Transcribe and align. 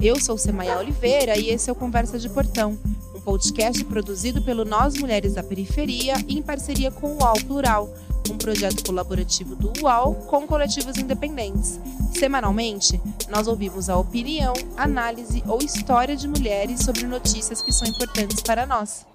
Eu 0.00 0.20
sou 0.20 0.36
Semaia 0.36 0.78
Oliveira 0.78 1.38
e 1.38 1.48
esse 1.48 1.70
é 1.70 1.72
o 1.72 1.76
Conversa 1.76 2.18
de 2.18 2.28
Portão, 2.28 2.78
um 3.14 3.20
podcast 3.20 3.82
produzido 3.86 4.42
pelo 4.42 4.64
Nós 4.64 4.94
Mulheres 4.98 5.34
da 5.34 5.42
Periferia 5.42 6.14
em 6.28 6.42
parceria 6.42 6.90
com 6.90 7.12
o 7.12 7.18
UAU 7.22 7.36
Plural, 7.46 7.94
um 8.30 8.36
projeto 8.36 8.84
colaborativo 8.84 9.56
do 9.56 9.72
UAU 9.82 10.14
com 10.26 10.46
coletivos 10.46 10.98
independentes. 10.98 11.80
Semanalmente, 12.14 13.00
nós 13.30 13.48
ouvimos 13.48 13.88
a 13.88 13.96
opinião, 13.96 14.52
análise 14.76 15.42
ou 15.46 15.58
história 15.58 16.14
de 16.14 16.28
mulheres 16.28 16.80
sobre 16.80 17.06
notícias 17.06 17.62
que 17.62 17.72
são 17.72 17.88
importantes 17.88 18.42
para 18.42 18.66
nós. 18.66 19.06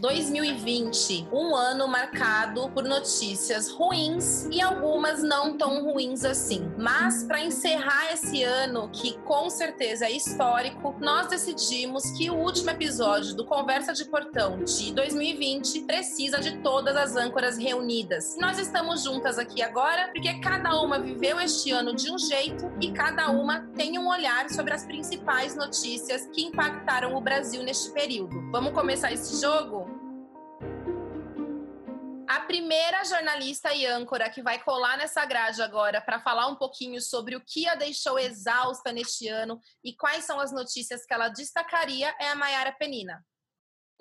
2020, 0.00 1.28
um 1.30 1.54
ano 1.54 1.86
marcado 1.86 2.70
por 2.70 2.84
notícias 2.84 3.70
ruins 3.70 4.46
e 4.50 4.58
algumas 4.58 5.22
não 5.22 5.58
tão 5.58 5.84
ruins 5.84 6.24
assim. 6.24 6.72
Mas 6.78 7.22
para 7.22 7.44
encerrar 7.44 8.10
esse 8.10 8.42
ano, 8.42 8.88
que 8.88 9.18
com 9.18 9.50
certeza 9.50 10.06
é 10.06 10.10
histórico, 10.10 10.96
nós 11.00 11.28
decidimos 11.28 12.12
que 12.12 12.30
o 12.30 12.34
último 12.34 12.70
episódio 12.70 13.36
do 13.36 13.44
Conversa 13.44 13.92
de 13.92 14.06
Portão 14.06 14.64
de 14.64 14.90
2020 14.94 15.82
precisa 15.82 16.38
de 16.38 16.56
todas 16.62 16.96
as 16.96 17.14
âncoras 17.14 17.58
reunidas. 17.58 18.38
Nós 18.40 18.58
estamos 18.58 19.04
juntas 19.04 19.38
aqui 19.38 19.60
agora 19.62 20.08
porque 20.14 20.32
cada 20.40 20.80
uma 20.80 20.98
viveu 20.98 21.38
este 21.38 21.72
ano 21.72 21.94
de 21.94 22.10
um 22.10 22.18
jeito 22.18 22.72
e 22.80 22.90
cada 22.90 23.28
uma 23.30 23.68
tem 23.76 23.98
um 23.98 24.08
olhar 24.08 24.48
sobre 24.48 24.72
as 24.72 24.82
principais 24.82 25.54
notícias 25.54 26.26
que 26.32 26.46
impactaram 26.46 27.14
o 27.14 27.20
Brasil 27.20 27.62
neste 27.62 27.90
período. 27.90 28.50
Vamos 28.50 28.72
começar 28.72 29.12
esse 29.12 29.38
jogo? 29.38 29.89
Primeira 32.50 33.04
jornalista 33.04 33.72
e 33.72 33.86
âncora 33.86 34.28
que 34.28 34.42
vai 34.42 34.60
colar 34.60 34.98
nessa 34.98 35.24
grade 35.24 35.62
agora 35.62 36.00
para 36.00 36.18
falar 36.18 36.48
um 36.48 36.56
pouquinho 36.56 37.00
sobre 37.00 37.36
o 37.36 37.40
que 37.40 37.68
a 37.68 37.76
deixou 37.76 38.18
exausta 38.18 38.90
neste 38.90 39.28
ano 39.28 39.56
e 39.84 39.94
quais 39.94 40.24
são 40.24 40.40
as 40.40 40.50
notícias 40.50 41.06
que 41.06 41.14
ela 41.14 41.28
destacaria 41.28 42.12
é 42.18 42.28
a 42.28 42.34
Mayara 42.34 42.72
Penina. 42.72 43.24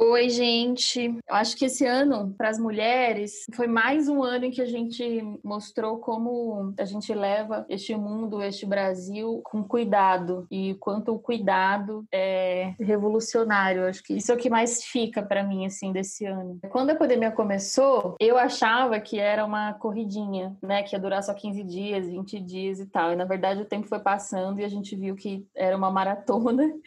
Oi, 0.02 0.30
gente. 0.30 1.08
Eu 1.28 1.36
acho 1.36 1.58
que 1.58 1.66
esse 1.66 1.86
ano, 1.86 2.33
para 2.38 2.47
as 2.47 2.58
mulheres, 2.58 3.44
foi 3.53 3.67
mais 3.67 4.08
um 4.08 4.23
ano 4.23 4.45
em 4.45 4.50
que 4.50 4.61
a 4.61 4.66
gente 4.66 5.22
mostrou 5.44 5.97
como 5.97 6.73
a 6.80 6.86
gente 6.86 7.14
leva 7.14 7.66
este 7.67 7.94
mundo, 7.97 8.42
este 8.42 8.66
Brasil, 8.66 9.42
com 9.44 9.61
cuidado. 9.61 10.47
E 10.50 10.75
quanto 10.75 11.14
o 11.14 11.20
cuidado 11.20 12.05
é 12.14 12.75
revolucionário. 12.80 13.81
Eu 13.81 13.89
acho 13.89 14.02
que 14.02 14.14
isso 14.14 14.31
é 14.31 14.36
o 14.36 14.38
que 14.38 14.50
mais 14.50 14.86
fica 14.86 15.22
para 15.22 15.44
mim, 15.44 15.66
assim, 15.66 15.92
desse 15.92 16.25
ano. 16.25 16.58
Quando 16.70 16.92
a 16.92 16.95
pandemia 16.95 17.31
começou, 17.31 18.16
eu 18.22 18.38
achava 18.38 19.02
que 19.02 19.20
era 19.20 19.45
uma 19.45 19.73
corridinha, 19.73 20.55
né? 20.64 20.81
Que 20.81 20.95
ia 20.95 21.00
durar 21.00 21.22
só 21.22 21.33
15 21.33 21.61
dias, 21.66 22.08
20 22.08 22.39
dias 22.39 22.80
e 22.80 22.86
tal. 22.86 23.11
E, 23.11 23.17
na 23.17 23.25
verdade, 23.25 23.64
o 23.64 23.66
tempo 23.66 23.86
foi 23.86 24.00
passando 24.00 24.61
e 24.61 24.64
a 24.64 24.70
gente 24.70 24.95
viu 24.95 25.14
que 25.14 25.45
era 25.53 25.75
uma 25.75 25.92
maratona. 25.92 26.64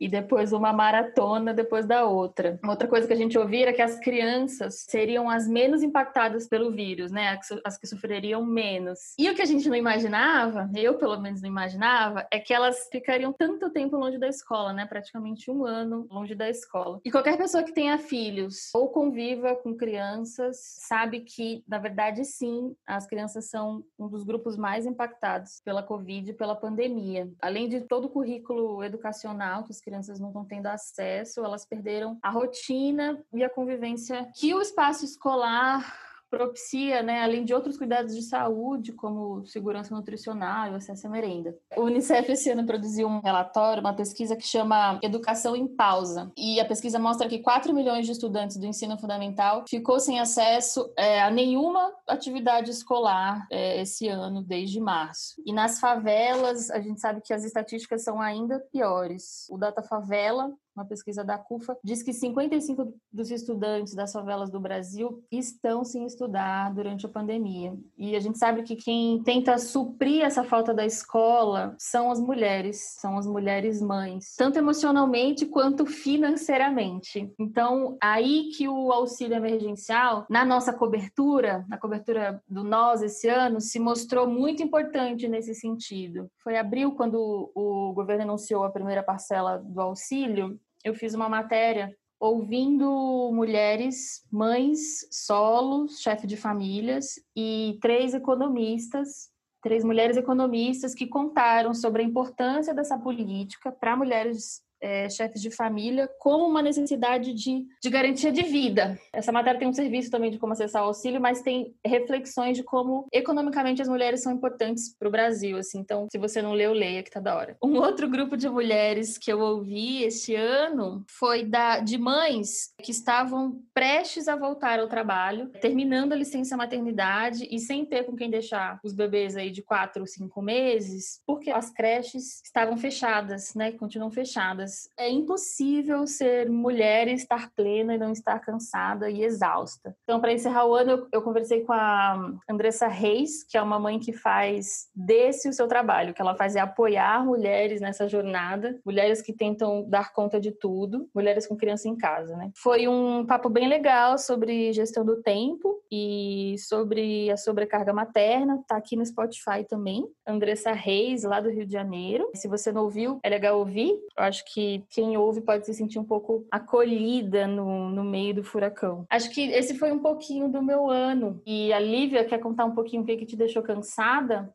E 0.00 0.08
depois 0.08 0.52
uma 0.52 0.72
maratona 0.72 1.54
depois 1.54 1.86
da 1.86 2.04
outra. 2.04 2.51
Uma 2.62 2.72
outra 2.72 2.88
coisa 2.88 3.06
que 3.06 3.12
a 3.12 3.16
gente 3.16 3.38
ouvia 3.38 3.62
era 3.62 3.72
que 3.72 3.82
as 3.82 3.98
crianças 3.98 4.84
seriam 4.88 5.28
as 5.28 5.46
menos 5.46 5.82
impactadas 5.82 6.48
pelo 6.48 6.72
vírus, 6.72 7.10
né? 7.10 7.38
As 7.64 7.78
que 7.78 7.86
sofreriam 7.86 8.44
menos. 8.44 9.14
E 9.18 9.30
o 9.30 9.34
que 9.34 9.42
a 9.42 9.46
gente 9.46 9.68
não 9.68 9.76
imaginava, 9.76 10.70
eu 10.74 10.94
pelo 10.94 11.20
menos 11.20 11.40
não 11.40 11.48
imaginava, 11.48 12.26
é 12.30 12.38
que 12.38 12.52
elas 12.52 12.88
ficariam 12.90 13.32
tanto 13.32 13.70
tempo 13.70 13.96
longe 13.96 14.18
da 14.18 14.28
escola, 14.28 14.72
né? 14.72 14.86
Praticamente 14.86 15.50
um 15.50 15.64
ano 15.64 16.06
longe 16.10 16.34
da 16.34 16.48
escola. 16.48 17.00
E 17.04 17.10
qualquer 17.10 17.36
pessoa 17.36 17.62
que 17.62 17.72
tenha 17.72 17.98
filhos 17.98 18.70
ou 18.74 18.88
conviva 18.88 19.56
com 19.56 19.76
crianças 19.76 20.58
sabe 20.80 21.20
que, 21.20 21.64
na 21.68 21.78
verdade, 21.78 22.24
sim, 22.24 22.74
as 22.86 23.06
crianças 23.06 23.48
são 23.48 23.84
um 23.98 24.08
dos 24.08 24.24
grupos 24.24 24.56
mais 24.56 24.86
impactados 24.86 25.60
pela 25.64 25.82
Covid 25.82 26.30
e 26.30 26.34
pela 26.34 26.54
pandemia. 26.54 27.30
Além 27.40 27.68
de 27.68 27.80
todo 27.80 28.06
o 28.06 28.10
currículo 28.10 28.82
educacional 28.82 29.64
que 29.64 29.72
as 29.72 29.80
crianças 29.80 30.20
não 30.20 30.28
estão 30.28 30.44
tendo 30.44 30.66
acesso, 30.66 31.44
elas 31.44 31.66
perderam 31.66 32.18
a 32.22 32.30
rotina 32.42 33.22
e 33.32 33.44
a 33.44 33.48
convivência 33.48 34.28
que 34.34 34.54
o 34.54 34.60
espaço 34.60 35.04
escolar 35.04 36.02
propicia, 36.32 37.02
né, 37.02 37.22
além 37.22 37.44
de 37.44 37.52
outros 37.52 37.76
cuidados 37.76 38.14
de 38.14 38.22
saúde, 38.22 38.94
como 38.94 39.44
segurança 39.44 39.94
nutricional 39.94 40.72
e 40.72 40.74
acesso 40.74 41.06
à 41.06 41.10
merenda. 41.10 41.54
O 41.76 41.82
Unicef 41.82 42.32
esse 42.32 42.48
ano 42.48 42.64
produziu 42.64 43.06
um 43.06 43.20
relatório, 43.20 43.82
uma 43.82 43.94
pesquisa 43.94 44.34
que 44.34 44.46
chama 44.48 44.98
Educação 45.02 45.54
em 45.54 45.68
Pausa. 45.68 46.32
E 46.34 46.58
a 46.58 46.64
pesquisa 46.64 46.98
mostra 46.98 47.28
que 47.28 47.40
4 47.40 47.74
milhões 47.74 48.06
de 48.06 48.12
estudantes 48.12 48.56
do 48.56 48.64
ensino 48.64 48.98
fundamental 48.98 49.64
ficou 49.68 50.00
sem 50.00 50.20
acesso 50.20 50.90
é, 50.96 51.20
a 51.20 51.30
nenhuma 51.30 51.92
atividade 52.08 52.70
escolar 52.70 53.46
é, 53.50 53.82
esse 53.82 54.08
ano, 54.08 54.42
desde 54.42 54.80
março. 54.80 55.34
E 55.44 55.52
nas 55.52 55.78
favelas, 55.78 56.70
a 56.70 56.80
gente 56.80 56.98
sabe 56.98 57.20
que 57.20 57.34
as 57.34 57.44
estatísticas 57.44 58.04
são 58.04 58.22
ainda 58.22 58.58
piores. 58.72 59.46
O 59.50 59.58
Data 59.58 59.82
Favela 59.82 60.50
uma 60.74 60.84
pesquisa 60.84 61.24
da 61.24 61.38
CUFA, 61.38 61.76
diz 61.84 62.02
que 62.02 62.12
55 62.12 62.94
dos 63.12 63.30
estudantes 63.30 63.94
das 63.94 64.12
favelas 64.12 64.50
do 64.50 64.60
Brasil 64.60 65.22
estão 65.30 65.84
sem 65.84 66.04
estudar 66.06 66.72
durante 66.72 67.06
a 67.06 67.08
pandemia. 67.08 67.76
E 67.96 68.16
a 68.16 68.20
gente 68.20 68.38
sabe 68.38 68.62
que 68.62 68.76
quem 68.76 69.22
tenta 69.22 69.58
suprir 69.58 70.22
essa 70.22 70.42
falta 70.42 70.72
da 70.72 70.84
escola 70.84 71.74
são 71.78 72.10
as 72.10 72.20
mulheres, 72.20 72.96
são 72.98 73.18
as 73.18 73.26
mulheres 73.26 73.80
mães, 73.80 74.34
tanto 74.36 74.58
emocionalmente 74.58 75.46
quanto 75.46 75.84
financeiramente. 75.84 77.32
Então, 77.38 77.96
aí 78.00 78.50
que 78.56 78.68
o 78.68 78.92
auxílio 78.92 79.36
emergencial, 79.36 80.26
na 80.28 80.44
nossa 80.44 80.72
cobertura, 80.72 81.64
na 81.68 81.76
cobertura 81.76 82.42
do 82.48 82.64
Nós 82.64 83.02
esse 83.02 83.28
ano, 83.28 83.60
se 83.60 83.78
mostrou 83.78 84.26
muito 84.26 84.62
importante 84.62 85.28
nesse 85.28 85.54
sentido. 85.54 86.30
Foi 86.42 86.56
abril 86.56 86.92
quando 86.92 87.50
o 87.54 87.92
governo 87.92 88.24
anunciou 88.24 88.64
a 88.64 88.70
primeira 88.70 89.02
parcela 89.02 89.58
do 89.58 89.80
auxílio 89.80 90.58
eu 90.84 90.94
fiz 90.94 91.14
uma 91.14 91.28
matéria 91.28 91.94
ouvindo 92.18 93.30
mulheres, 93.34 94.24
mães, 94.30 95.08
solos, 95.10 96.00
chefe 96.00 96.26
de 96.26 96.36
famílias 96.36 97.14
e 97.36 97.78
três 97.80 98.14
economistas, 98.14 99.28
três 99.60 99.82
mulheres 99.82 100.16
economistas 100.16 100.94
que 100.94 101.06
contaram 101.06 101.74
sobre 101.74 102.02
a 102.02 102.04
importância 102.04 102.72
dessa 102.72 102.96
política 102.96 103.72
para 103.72 103.96
mulheres 103.96 104.62
é, 104.82 105.08
chefes 105.08 105.40
de 105.40 105.50
família 105.50 106.10
como 106.18 106.44
uma 106.44 106.60
necessidade 106.60 107.32
de, 107.32 107.64
de 107.80 107.90
garantia 107.90 108.32
de 108.32 108.42
vida. 108.42 108.98
Essa 109.12 109.30
matéria 109.30 109.58
tem 109.58 109.68
um 109.68 109.72
serviço 109.72 110.10
também 110.10 110.30
de 110.30 110.38
como 110.38 110.52
acessar 110.52 110.82
o 110.82 110.86
auxílio, 110.86 111.20
mas 111.20 111.40
tem 111.40 111.74
reflexões 111.86 112.56
de 112.56 112.64
como 112.64 113.06
economicamente 113.12 113.80
as 113.80 113.88
mulheres 113.88 114.22
são 114.22 114.32
importantes 114.32 114.94
para 114.98 115.08
o 115.08 115.10
Brasil. 115.10 115.56
Assim. 115.56 115.78
Então, 115.78 116.08
se 116.10 116.18
você 116.18 116.42
não 116.42 116.52
leu, 116.52 116.72
leia, 116.72 117.02
que 117.02 117.10
tá 117.10 117.20
da 117.20 117.36
hora. 117.36 117.56
Um 117.62 117.76
outro 117.76 118.08
grupo 118.08 118.36
de 118.36 118.48
mulheres 118.48 119.16
que 119.16 119.32
eu 119.32 119.38
ouvi 119.38 120.02
este 120.02 120.34
ano 120.34 121.04
foi 121.06 121.44
da, 121.44 121.78
de 121.78 121.96
mães 121.96 122.74
que 122.82 122.90
estavam 122.90 123.62
prestes 123.72 124.26
a 124.26 124.34
voltar 124.34 124.80
ao 124.80 124.88
trabalho, 124.88 125.48
terminando 125.60 126.12
a 126.12 126.16
licença 126.16 126.56
maternidade 126.56 127.46
e 127.50 127.58
sem 127.60 127.84
ter 127.84 128.04
com 128.04 128.16
quem 128.16 128.28
deixar 128.28 128.80
os 128.82 128.92
bebês 128.92 129.36
aí 129.36 129.50
de 129.50 129.62
quatro 129.62 130.02
ou 130.02 130.06
cinco 130.06 130.42
meses, 130.42 131.20
porque 131.24 131.50
as 131.50 131.70
creches 131.70 132.42
estavam 132.44 132.76
fechadas, 132.76 133.54
né? 133.54 133.72
Continuam 133.72 134.10
fechadas 134.10 134.71
é 134.98 135.10
impossível 135.10 136.06
ser 136.06 136.50
mulher 136.50 137.08
e 137.08 137.12
estar 137.12 137.50
plena 137.54 137.94
e 137.94 137.98
não 137.98 138.12
estar 138.12 138.38
cansada 138.40 139.10
e 139.10 139.22
exausta. 139.22 139.96
Então, 140.02 140.20
para 140.20 140.32
encerrar 140.32 140.66
o 140.66 140.74
ano, 140.74 140.90
eu, 140.92 141.08
eu, 141.12 141.22
conversei 141.22 141.62
com 141.62 141.72
a 141.72 142.32
Andressa 142.48 142.86
Reis, 142.86 143.44
que 143.44 143.56
é 143.56 143.62
uma 143.62 143.78
mãe 143.78 143.98
que 143.98 144.12
faz 144.12 144.88
desse 144.94 145.48
o 145.48 145.52
seu 145.52 145.66
trabalho. 145.66 146.14
Que 146.14 146.20
ela 146.20 146.34
faz 146.34 146.56
é 146.56 146.60
apoiar 146.60 147.24
mulheres 147.24 147.80
nessa 147.80 148.08
jornada, 148.08 148.78
mulheres 148.84 149.22
que 149.22 149.32
tentam 149.32 149.88
dar 149.88 150.12
conta 150.12 150.40
de 150.40 150.52
tudo, 150.52 151.08
mulheres 151.14 151.46
com 151.46 151.56
criança 151.56 151.88
em 151.88 151.96
casa, 151.96 152.36
né? 152.36 152.50
Foi 152.56 152.88
um 152.88 153.24
papo 153.26 153.48
bem 153.48 153.68
legal 153.68 154.18
sobre 154.18 154.72
gestão 154.72 155.04
do 155.04 155.22
tempo 155.22 155.82
e 155.90 156.56
sobre 156.58 157.30
a 157.30 157.36
sobrecarga 157.36 157.92
materna. 157.92 158.62
Tá 158.66 158.76
aqui 158.76 158.96
no 158.96 159.04
Spotify 159.04 159.64
também. 159.68 160.06
Andressa 160.26 160.72
Reis, 160.72 161.22
lá 161.22 161.40
do 161.40 161.50
Rio 161.50 161.66
de 161.66 161.72
Janeiro. 161.72 162.30
Se 162.34 162.48
você 162.48 162.72
não 162.72 162.84
ouviu, 162.84 163.18
é 163.22 163.28
legal 163.28 163.58
ouvir. 163.58 163.90
Eu 163.90 164.24
acho 164.24 164.44
que 164.52 164.61
que 164.62 164.84
quem 164.88 165.16
ouve 165.16 165.40
pode 165.40 165.66
se 165.66 165.74
sentir 165.74 165.98
um 165.98 166.04
pouco 166.04 166.46
acolhida 166.50 167.46
no, 167.46 167.90
no 167.90 168.04
meio 168.04 168.34
do 168.34 168.44
furacão. 168.44 169.04
Acho 169.10 169.28
que 169.30 169.40
esse 169.50 169.76
foi 169.76 169.90
um 169.90 169.98
pouquinho 169.98 170.48
do 170.48 170.62
meu 170.62 170.88
ano. 170.88 171.42
E 171.44 171.72
a 171.72 171.80
Lívia 171.80 172.24
quer 172.24 172.38
contar 172.38 172.64
um 172.64 172.74
pouquinho 172.74 173.02
o 173.02 173.04
que, 173.04 173.16
que 173.16 173.26
te 173.26 173.36
deixou 173.36 173.62
cansada? 173.62 174.52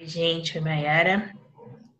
Gente, 0.00 0.56
oi 0.56 0.64
Mayara. 0.64 1.34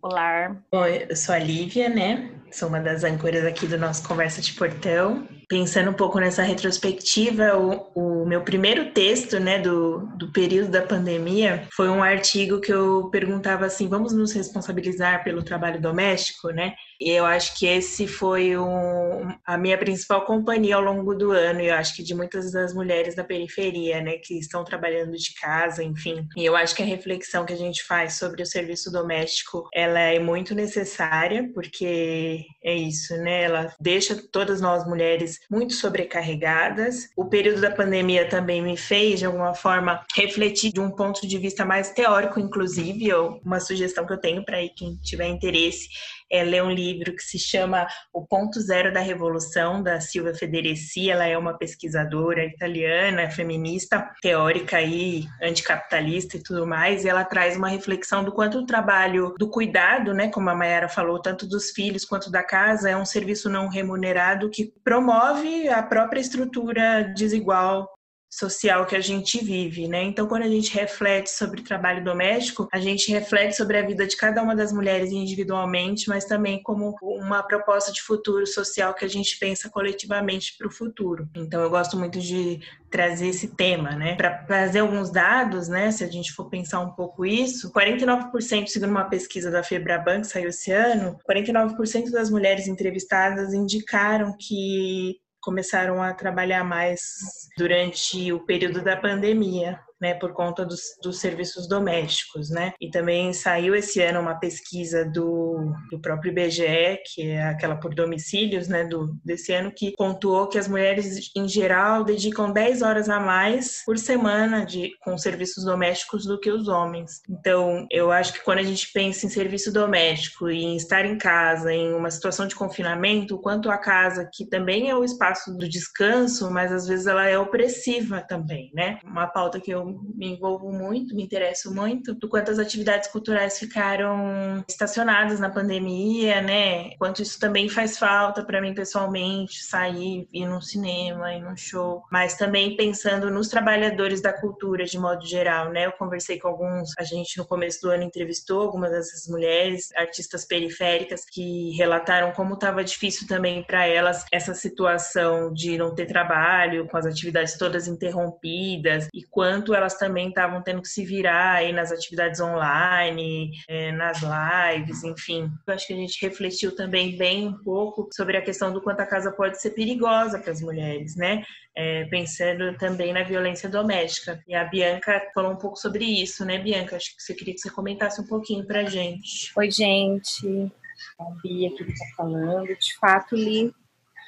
Olá. 0.01 0.57
Bom, 0.73 0.87
eu 0.87 1.15
sou 1.17 1.35
a 1.35 1.39
Lívia, 1.39 1.89
né? 1.89 2.31
Sou 2.51 2.69
uma 2.69 2.81
das 2.81 3.05
âncoras 3.05 3.45
aqui 3.45 3.67
do 3.67 3.77
nosso 3.77 4.07
Conversa 4.07 4.41
de 4.41 4.53
Portão. 4.55 5.27
Pensando 5.49 5.91
um 5.91 5.95
pouco 5.95 6.19
nessa 6.19 6.43
retrospectiva, 6.43 7.57
o, 7.57 8.23
o 8.23 8.27
meu 8.27 8.43
primeiro 8.43 8.93
texto, 8.93 9.39
né, 9.39 9.59
do, 9.59 10.07
do 10.17 10.33
período 10.33 10.71
da 10.71 10.83
pandemia, 10.83 11.69
foi 11.75 11.89
um 11.89 12.03
artigo 12.03 12.61
que 12.61 12.73
eu 12.73 13.09
perguntava 13.11 13.67
assim: 13.67 13.89
vamos 13.89 14.13
nos 14.13 14.33
responsabilizar 14.33 15.23
pelo 15.23 15.43
trabalho 15.43 15.81
doméstico, 15.81 16.51
né? 16.51 16.75
E 17.01 17.11
eu 17.11 17.27
acho 17.27 17.59
que 17.59 17.67
esse 17.67 18.07
foi 18.07 18.57
um, 18.57 19.29
a 19.45 19.59
minha 19.59 19.77
principal 19.77 20.25
companhia 20.25 20.77
ao 20.77 20.83
longo 20.83 21.15
do 21.15 21.31
ano, 21.31 21.61
e 21.61 21.69
eu 21.69 21.75
acho 21.75 21.95
que 21.95 22.03
de 22.03 22.15
muitas 22.15 22.51
das 22.53 22.73
mulheres 22.73 23.15
da 23.15 23.23
periferia, 23.23 24.01
né, 24.01 24.17
que 24.17 24.39
estão 24.39 24.65
trabalhando 24.65 25.13
de 25.13 25.35
casa, 25.35 25.85
enfim. 25.85 26.27
E 26.37 26.45
eu 26.45 26.57
acho 26.57 26.75
que 26.75 26.83
a 26.83 26.87
reflexão 26.87 27.45
que 27.45 27.53
a 27.53 27.57
gente 27.57 27.85
faz 27.85 28.15
sobre 28.15 28.43
o 28.43 28.47
serviço 28.47 28.91
doméstico, 28.91 29.69
ela 29.75 30.01
é 30.01 30.19
muito 30.19 30.55
necessária, 30.55 31.51
porque 31.55 32.47
é 32.67 32.75
isso, 32.75 33.17
né? 33.19 33.45
Ela 33.45 33.73
deixa 33.81 34.21
todas 34.33 34.61
nós 34.61 34.85
mulheres 34.85 35.39
muito 35.49 35.73
sobrecarregadas. 35.75 37.09
O 37.17 37.27
período 37.27 37.61
da 37.61 37.71
pandemia 37.71 38.29
também 38.29 38.61
me 38.61 38.77
fez, 38.77 39.21
de 39.21 39.25
alguma 39.27 39.55
forma, 39.55 40.05
refletir 40.17 40.73
de 40.73 40.81
um 40.81 40.91
ponto 40.91 41.25
de 41.29 41.39
vista 41.39 41.65
mais 41.65 41.93
teórico, 41.93 42.41
inclusive, 42.41 43.15
uma 43.45 43.61
sugestão 43.61 44.05
que 44.05 44.13
eu 44.13 44.21
tenho 44.21 44.45
para 44.45 44.57
quem 44.71 44.97
tiver 44.97 45.29
interesse 45.29 45.89
é, 46.31 46.43
ler 46.43 46.63
um 46.63 46.71
livro 46.71 47.15
que 47.15 47.23
se 47.23 47.39
chama 47.39 47.87
O 48.13 48.27
Ponto 48.27 48.61
Zero 48.61 48.93
da 48.93 49.01
Revolução, 49.01 49.83
da 49.83 50.01
Silvia 50.01 50.35
Federici. 50.35 51.11
Ela 51.11 51.27
é 51.27 51.37
uma 51.37 51.57
pesquisadora 51.57 52.45
italiana, 52.45 53.31
feminista, 53.31 54.11
teórica 54.21 54.81
e 54.83 55.27
anticapitalista 55.43 56.37
e 56.37 56.43
tudo 56.43 56.67
mais. 56.67 57.05
E 57.05 57.09
ela 57.09 57.25
traz 57.25 57.57
uma 57.57 57.69
reflexão 57.69 58.25
do 58.25 58.33
quanto 58.33 58.59
o 58.59 58.67
trabalho 58.67 59.35
do 59.39 59.49
cuidado, 59.49 60.13
né, 60.13 60.29
como 60.29 60.51
a 60.51 60.55
Mayara 60.55 60.89
falou, 60.89 61.21
tanto 61.21 61.47
dos 61.47 61.71
filhos 61.71 62.05
quanto 62.05 62.31
da 62.31 62.43
casa, 62.43 62.91
é 62.91 62.97
um 62.97 63.05
serviço 63.05 63.49
não 63.49 63.69
remunerado 63.69 64.51
que 64.51 64.73
promove 64.85 65.69
a 65.69 65.83
própria 65.83 66.21
estrutura 66.21 67.13
desigual 67.17 67.96
social 68.37 68.85
que 68.85 68.95
a 68.95 69.01
gente 69.01 69.43
vive, 69.43 69.89
né? 69.89 70.03
Então, 70.03 70.27
quando 70.27 70.43
a 70.43 70.49
gente 70.49 70.73
reflete 70.75 71.31
sobre 71.31 71.63
trabalho 71.63 72.05
doméstico, 72.05 72.69
a 72.71 72.79
gente 72.79 73.11
reflete 73.11 73.57
sobre 73.57 73.79
a 73.79 73.87
vida 73.87 74.07
de 74.07 74.15
cada 74.15 74.43
uma 74.43 74.55
das 74.55 74.73
mulheres 74.73 75.11
individualmente, 75.11 76.09
mas 76.09 76.27
também 76.27 76.63
como 76.63 76.95
uma 77.01 77.43
proposta 77.43 77.91
de 77.91 78.03
futuro 78.03 78.47
social 78.47 78.93
que 78.93 79.07
a 79.07 79.09
gente 79.09 79.39
pensa 79.39 79.71
coletivamente 79.71 80.55
para 80.59 80.67
o 80.67 80.71
futuro. 80.71 81.27
Então, 81.35 81.63
eu 81.63 81.71
gosto 81.71 81.97
muito 81.97 82.21
de 82.21 82.61
trazer 82.91 83.29
esse 83.29 83.49
tema, 83.49 83.93
né? 83.97 84.17
Para 84.17 84.35
trazer 84.45 84.81
alguns 84.81 85.11
dados, 85.11 85.69
né? 85.69 85.91
Se 85.91 86.05
a 86.05 86.07
gente 86.07 86.33
for 86.33 86.51
pensar 86.51 86.81
um 86.81 86.91
pouco 86.91 87.25
isso, 87.25 87.73
49%, 87.73 88.67
segundo 88.69 88.91
uma 88.91 89.05
pesquisa 89.05 89.51
da 89.51 89.63
Febraban 89.63 90.21
que 90.21 90.27
saiu 90.27 90.51
esse 90.51 90.71
ano, 90.71 91.19
49% 91.29 92.11
das 92.11 92.31
mulheres 92.31 92.69
entrevistadas 92.69 93.55
indicaram 93.55 94.37
que 94.39 95.17
começaram 95.47 96.03
a 96.03 96.13
trabalhar 96.13 96.65
mais 96.65 97.49
durante 97.57 98.33
o 98.33 98.41
período 98.41 98.83
da 98.83 98.97
pandemia 98.97 99.79
né, 100.01 100.15
por 100.15 100.33
conta 100.33 100.65
dos, 100.65 100.81
dos, 101.03 101.19
serviços 101.19 101.69
domésticos, 101.69 102.51
né? 102.51 102.73
E 102.81 102.91
também 102.91 103.33
saiu 103.33 103.75
esse 103.75 104.01
ano 104.03 104.21
uma 104.21 104.35
pesquisa 104.35 105.05
do, 105.05 105.73
do 105.91 105.99
próprio 106.01 106.31
IBGE, 106.31 107.01
que 107.07 107.31
é 107.31 107.45
aquela 107.45 107.77
por 107.77 107.95
domicílios, 107.95 108.69
né, 108.69 108.85
do, 108.85 109.17
desse 109.25 109.53
ano, 109.53 109.73
que 109.73 109.93
pontuou 109.97 110.49
que 110.49 110.59
as 110.59 110.69
mulheres, 110.69 111.31
em 111.35 111.49
geral, 111.49 112.05
dedicam 112.05 112.53
10 112.53 112.83
horas 112.83 113.09
a 113.09 113.19
mais 113.19 113.83
por 113.85 113.99
semana 113.99 114.65
de, 114.65 114.93
com 115.01 115.17
serviços 115.17 115.65
domésticos 115.65 116.27
do 116.27 116.39
que 116.39 116.51
os 116.51 116.69
homens. 116.69 117.23
Então, 117.29 117.87
eu 117.91 118.11
acho 118.13 118.33
que 118.33 118.45
quando 118.45 118.59
a 118.59 118.65
gente 118.65 118.93
pensa 118.93 119.27
em 119.27 119.31
serviço 119.31 119.73
doméstico 119.73 120.51
e 120.51 120.63
em 120.63 120.77
estar 120.77 121.05
em 121.05 121.17
casa, 121.17 121.73
em 121.73 121.95
uma 121.95 122.11
situação 122.11 122.47
de 122.47 122.55
confinamento, 122.55 123.39
quanto 123.39 123.71
a 123.71 123.79
casa, 123.79 124.29
que 124.33 124.47
também 124.47 124.91
é 124.91 124.97
o 124.97 125.05
espaço 125.05 125.57
do 125.57 125.69
descanso, 125.69 126.51
mas 126.51 126.73
às 126.73 126.87
vezes 126.87 127.07
ela 127.07 127.27
é 127.27 127.39
opressiva 127.39 128.21
também, 128.21 128.71
né? 128.75 128.99
Uma 129.05 129.27
pauta 129.27 129.61
que 129.61 129.71
eu 129.71 129.86
me 130.15 130.35
envolvo 130.35 130.73
muito, 130.73 131.15
me 131.15 131.23
interesso 131.23 131.75
muito, 131.75 132.15
do 132.15 132.29
quanto 132.29 132.51
as 132.51 132.59
atividades 132.59 133.09
culturais 133.09 133.59
ficaram 133.59 134.65
estacionadas 134.69 135.41
na 135.41 135.51
pandemia, 135.51 136.41
né? 136.41 136.91
Quanto 136.99 137.23
isso 137.23 137.39
também 137.39 137.69
faz 137.69 137.99
falta 137.99 138.45
para 138.45 138.61
mim 138.61 138.75
pessoalmente, 138.75 139.65
sair, 139.65 140.29
ir 140.33 140.47
num 140.47 140.61
cinema, 140.61 141.35
ir 141.35 141.41
num 141.41 141.57
show, 141.57 142.03
mas 142.11 142.37
também 142.37 142.77
pensando 142.77 143.31
nos 143.31 143.49
trabalhadores 143.49 144.21
da 144.21 144.33
cultura 144.33 144.85
de 144.85 144.99
modo 144.99 145.27
geral, 145.27 145.71
né? 145.71 145.87
Eu 145.87 145.93
conversei 145.93 146.39
com 146.39 146.49
alguns, 146.49 146.91
a 146.99 147.05
gente 147.05 147.39
no 147.39 147.47
começo 147.47 147.81
do 147.83 147.91
ano 147.91 148.03
entrevistou 148.03 148.63
algumas 148.63 148.91
dessas 148.91 149.29
mulheres, 149.29 149.89
artistas 149.97 150.45
periféricas, 150.45 151.25
que 151.25 151.71
relataram 151.77 152.33
como 152.33 152.55
estava 152.55 152.85
difícil 152.85 153.27
também 153.27 153.63
para 153.63 153.87
elas 153.87 154.25
essa 154.33 154.55
situação 154.55 155.53
de 155.53 155.77
não 155.77 155.95
ter 155.95 156.07
trabalho, 156.07 156.87
com 156.89 156.97
as 156.97 157.07
atividades 157.07 157.57
todas 157.57 157.89
interrompidas 157.89 159.09
e 159.13 159.23
quanto 159.25 159.75
elas 159.77 159.97
também 159.97 160.29
estavam 160.29 160.63
tendo 160.63 160.83
que 160.83 160.89
se 160.89 161.05
virar 161.05 161.55
aí 161.55 161.73
nas 161.73 161.93
atividades 161.93 162.41
online, 162.41 163.53
é, 163.69 163.93
nas 163.93 164.21
lives, 164.23 165.05
enfim. 165.05 165.51
Eu 165.67 165.75
acho 165.75 165.87
que 165.87 165.93
a 165.93 165.97
gente 165.97 166.25
refletiu 166.27 166.75
também 166.75 167.17
bem 167.17 167.49
um 167.49 167.59
pouco 167.63 168.09
sobre 168.13 168.37
a 168.37 168.43
questão 168.43 168.73
do 168.73 168.81
quanto 168.81 169.01
a 169.01 169.07
casa 169.07 169.31
pode 169.31 169.61
ser 169.61 169.71
perigosa 169.71 170.39
para 170.39 170.53
as 170.53 170.61
mulheres, 170.61 171.17
né? 171.17 171.45
É, 171.75 172.05
pensando 172.07 172.77
também 172.79 173.13
na 173.13 173.23
violência 173.23 173.69
doméstica. 173.69 174.43
E 174.49 174.55
a 174.55 174.65
Bianca 174.65 175.23
falou 175.35 175.53
um 175.53 175.57
pouco 175.57 175.77
sobre 175.77 176.05
isso, 176.05 176.45
né, 176.45 176.59
Bianca? 176.59 176.97
Acho 176.97 177.15
que 177.15 177.23
você 177.23 177.35
queria 177.35 177.55
que 177.55 177.61
você 177.61 177.71
comentasse 177.71 178.21
um 178.21 178.27
pouquinho 178.27 178.67
para 178.67 178.81
a 178.81 178.85
gente. 178.85 179.53
Oi, 179.57 179.71
gente. 179.71 180.73
A 181.21 181.25
Bia 181.43 181.71
que 181.77 181.83
está 181.83 182.05
falando. 182.17 182.67
De 182.67 182.97
fato, 182.99 183.37
li, 183.37 183.73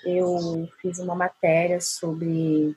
eu 0.05 0.69
fiz 0.81 0.99
uma 0.99 1.15
matéria 1.15 1.81
sobre 1.81 2.77